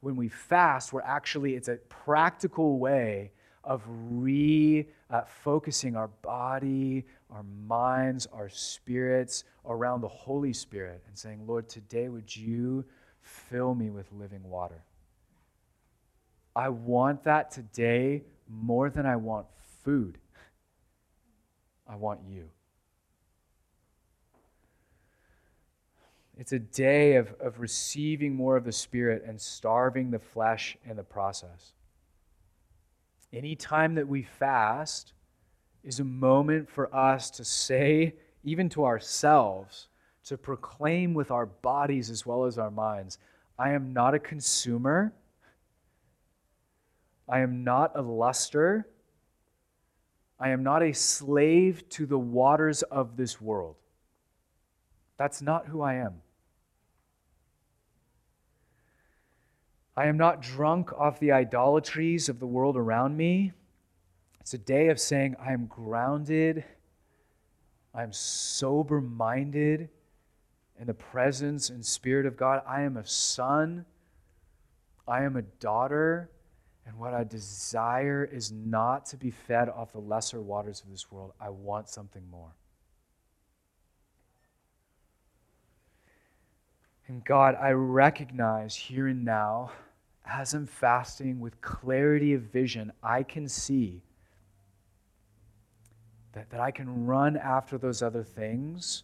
When 0.00 0.14
we 0.14 0.28
fast, 0.28 0.92
we're 0.92 1.02
actually, 1.02 1.56
it's 1.56 1.68
a 1.68 1.76
practical 1.88 2.78
way 2.78 3.32
of 3.64 3.82
refocusing 4.12 5.94
uh, 5.94 5.98
our 5.98 6.08
body, 6.22 7.04
our 7.30 7.42
minds, 7.66 8.26
our 8.32 8.48
spirits 8.48 9.44
around 9.66 10.00
the 10.00 10.08
Holy 10.08 10.52
Spirit 10.52 11.02
and 11.08 11.18
saying, 11.18 11.44
Lord, 11.46 11.68
today 11.68 12.08
would 12.08 12.34
you 12.34 12.84
fill 13.48 13.74
me 13.74 13.90
with 13.90 14.10
living 14.12 14.42
water? 14.44 14.82
I 16.54 16.68
want 16.68 17.24
that 17.24 17.50
today 17.50 18.22
more 18.48 18.90
than 18.90 19.06
I 19.06 19.16
want 19.16 19.46
food. 19.84 20.18
I 21.88 21.96
want 21.96 22.20
you. 22.28 22.50
It's 26.36 26.52
a 26.52 26.58
day 26.58 27.16
of, 27.16 27.34
of 27.40 27.60
receiving 27.60 28.34
more 28.34 28.56
of 28.56 28.64
the 28.64 28.72
Spirit 28.72 29.24
and 29.26 29.40
starving 29.40 30.10
the 30.10 30.18
flesh 30.18 30.76
in 30.88 30.96
the 30.96 31.02
process. 31.02 31.72
Any 33.32 33.54
time 33.54 33.94
that 33.96 34.08
we 34.08 34.22
fast 34.22 35.12
is 35.84 36.00
a 36.00 36.04
moment 36.04 36.70
for 36.70 36.94
us 36.94 37.30
to 37.32 37.44
say, 37.44 38.14
even 38.42 38.68
to 38.70 38.84
ourselves, 38.84 39.88
to 40.24 40.36
proclaim 40.36 41.14
with 41.14 41.30
our 41.30 41.46
bodies 41.46 42.10
as 42.10 42.26
well 42.26 42.44
as 42.44 42.58
our 42.58 42.70
minds, 42.70 43.18
I 43.58 43.70
am 43.70 43.92
not 43.92 44.14
a 44.14 44.18
consumer. 44.18 45.12
I 47.28 47.40
am 47.40 47.64
not 47.64 47.92
a 47.94 48.02
luster. 48.02 48.86
I 50.38 50.50
am 50.50 50.62
not 50.62 50.82
a 50.82 50.92
slave 50.92 51.88
to 51.90 52.06
the 52.06 52.18
waters 52.18 52.82
of 52.82 53.16
this 53.16 53.40
world. 53.40 53.76
That's 55.16 55.42
not 55.42 55.66
who 55.66 55.82
I 55.82 55.94
am. 55.94 56.22
I 59.96 60.06
am 60.06 60.16
not 60.16 60.40
drunk 60.40 60.92
off 60.94 61.20
the 61.20 61.32
idolatries 61.32 62.30
of 62.30 62.40
the 62.40 62.46
world 62.46 62.76
around 62.76 63.16
me. 63.16 63.52
It's 64.40 64.54
a 64.54 64.58
day 64.58 64.88
of 64.88 64.98
saying, 64.98 65.36
I 65.38 65.52
am 65.52 65.66
grounded, 65.66 66.64
I 67.94 68.02
am 68.02 68.12
sober 68.12 69.02
minded 69.02 69.90
in 70.80 70.86
the 70.86 70.94
presence 70.94 71.68
and 71.68 71.84
spirit 71.84 72.24
of 72.24 72.36
God. 72.36 72.62
I 72.66 72.82
am 72.82 72.96
a 72.96 73.06
son, 73.06 73.84
I 75.06 75.24
am 75.24 75.36
a 75.36 75.42
daughter, 75.42 76.30
and 76.86 76.98
what 76.98 77.12
I 77.12 77.22
desire 77.22 78.24
is 78.24 78.50
not 78.50 79.04
to 79.06 79.18
be 79.18 79.30
fed 79.30 79.68
off 79.68 79.92
the 79.92 80.00
lesser 80.00 80.40
waters 80.40 80.82
of 80.82 80.90
this 80.90 81.12
world. 81.12 81.32
I 81.38 81.50
want 81.50 81.90
something 81.90 82.22
more. 82.30 82.54
And 87.06 87.24
God, 87.24 87.56
I 87.60 87.72
recognize 87.72 88.74
here 88.74 89.08
and 89.08 89.24
now, 89.24 89.72
as 90.24 90.54
I'm 90.54 90.66
fasting 90.66 91.40
with 91.40 91.60
clarity 91.60 92.34
of 92.34 92.42
vision, 92.42 92.92
I 93.02 93.22
can 93.22 93.48
see 93.48 94.02
that, 96.32 96.50
that 96.50 96.60
I 96.60 96.70
can 96.70 97.06
run 97.06 97.36
after 97.36 97.76
those 97.76 98.00
other 98.00 98.22
things. 98.22 99.02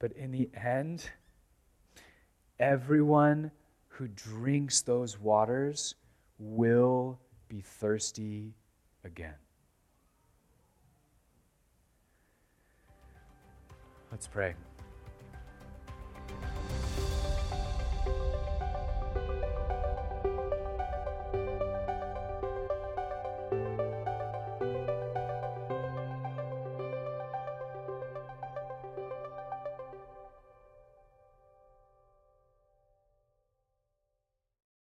But 0.00 0.12
in 0.12 0.32
the 0.32 0.48
end, 0.54 1.08
everyone 2.58 3.52
who 3.88 4.08
drinks 4.08 4.80
those 4.80 5.20
waters 5.20 5.94
will 6.38 7.20
be 7.48 7.60
thirsty 7.60 8.54
again. 9.04 9.34
Let's 14.10 14.26
pray. 14.26 14.54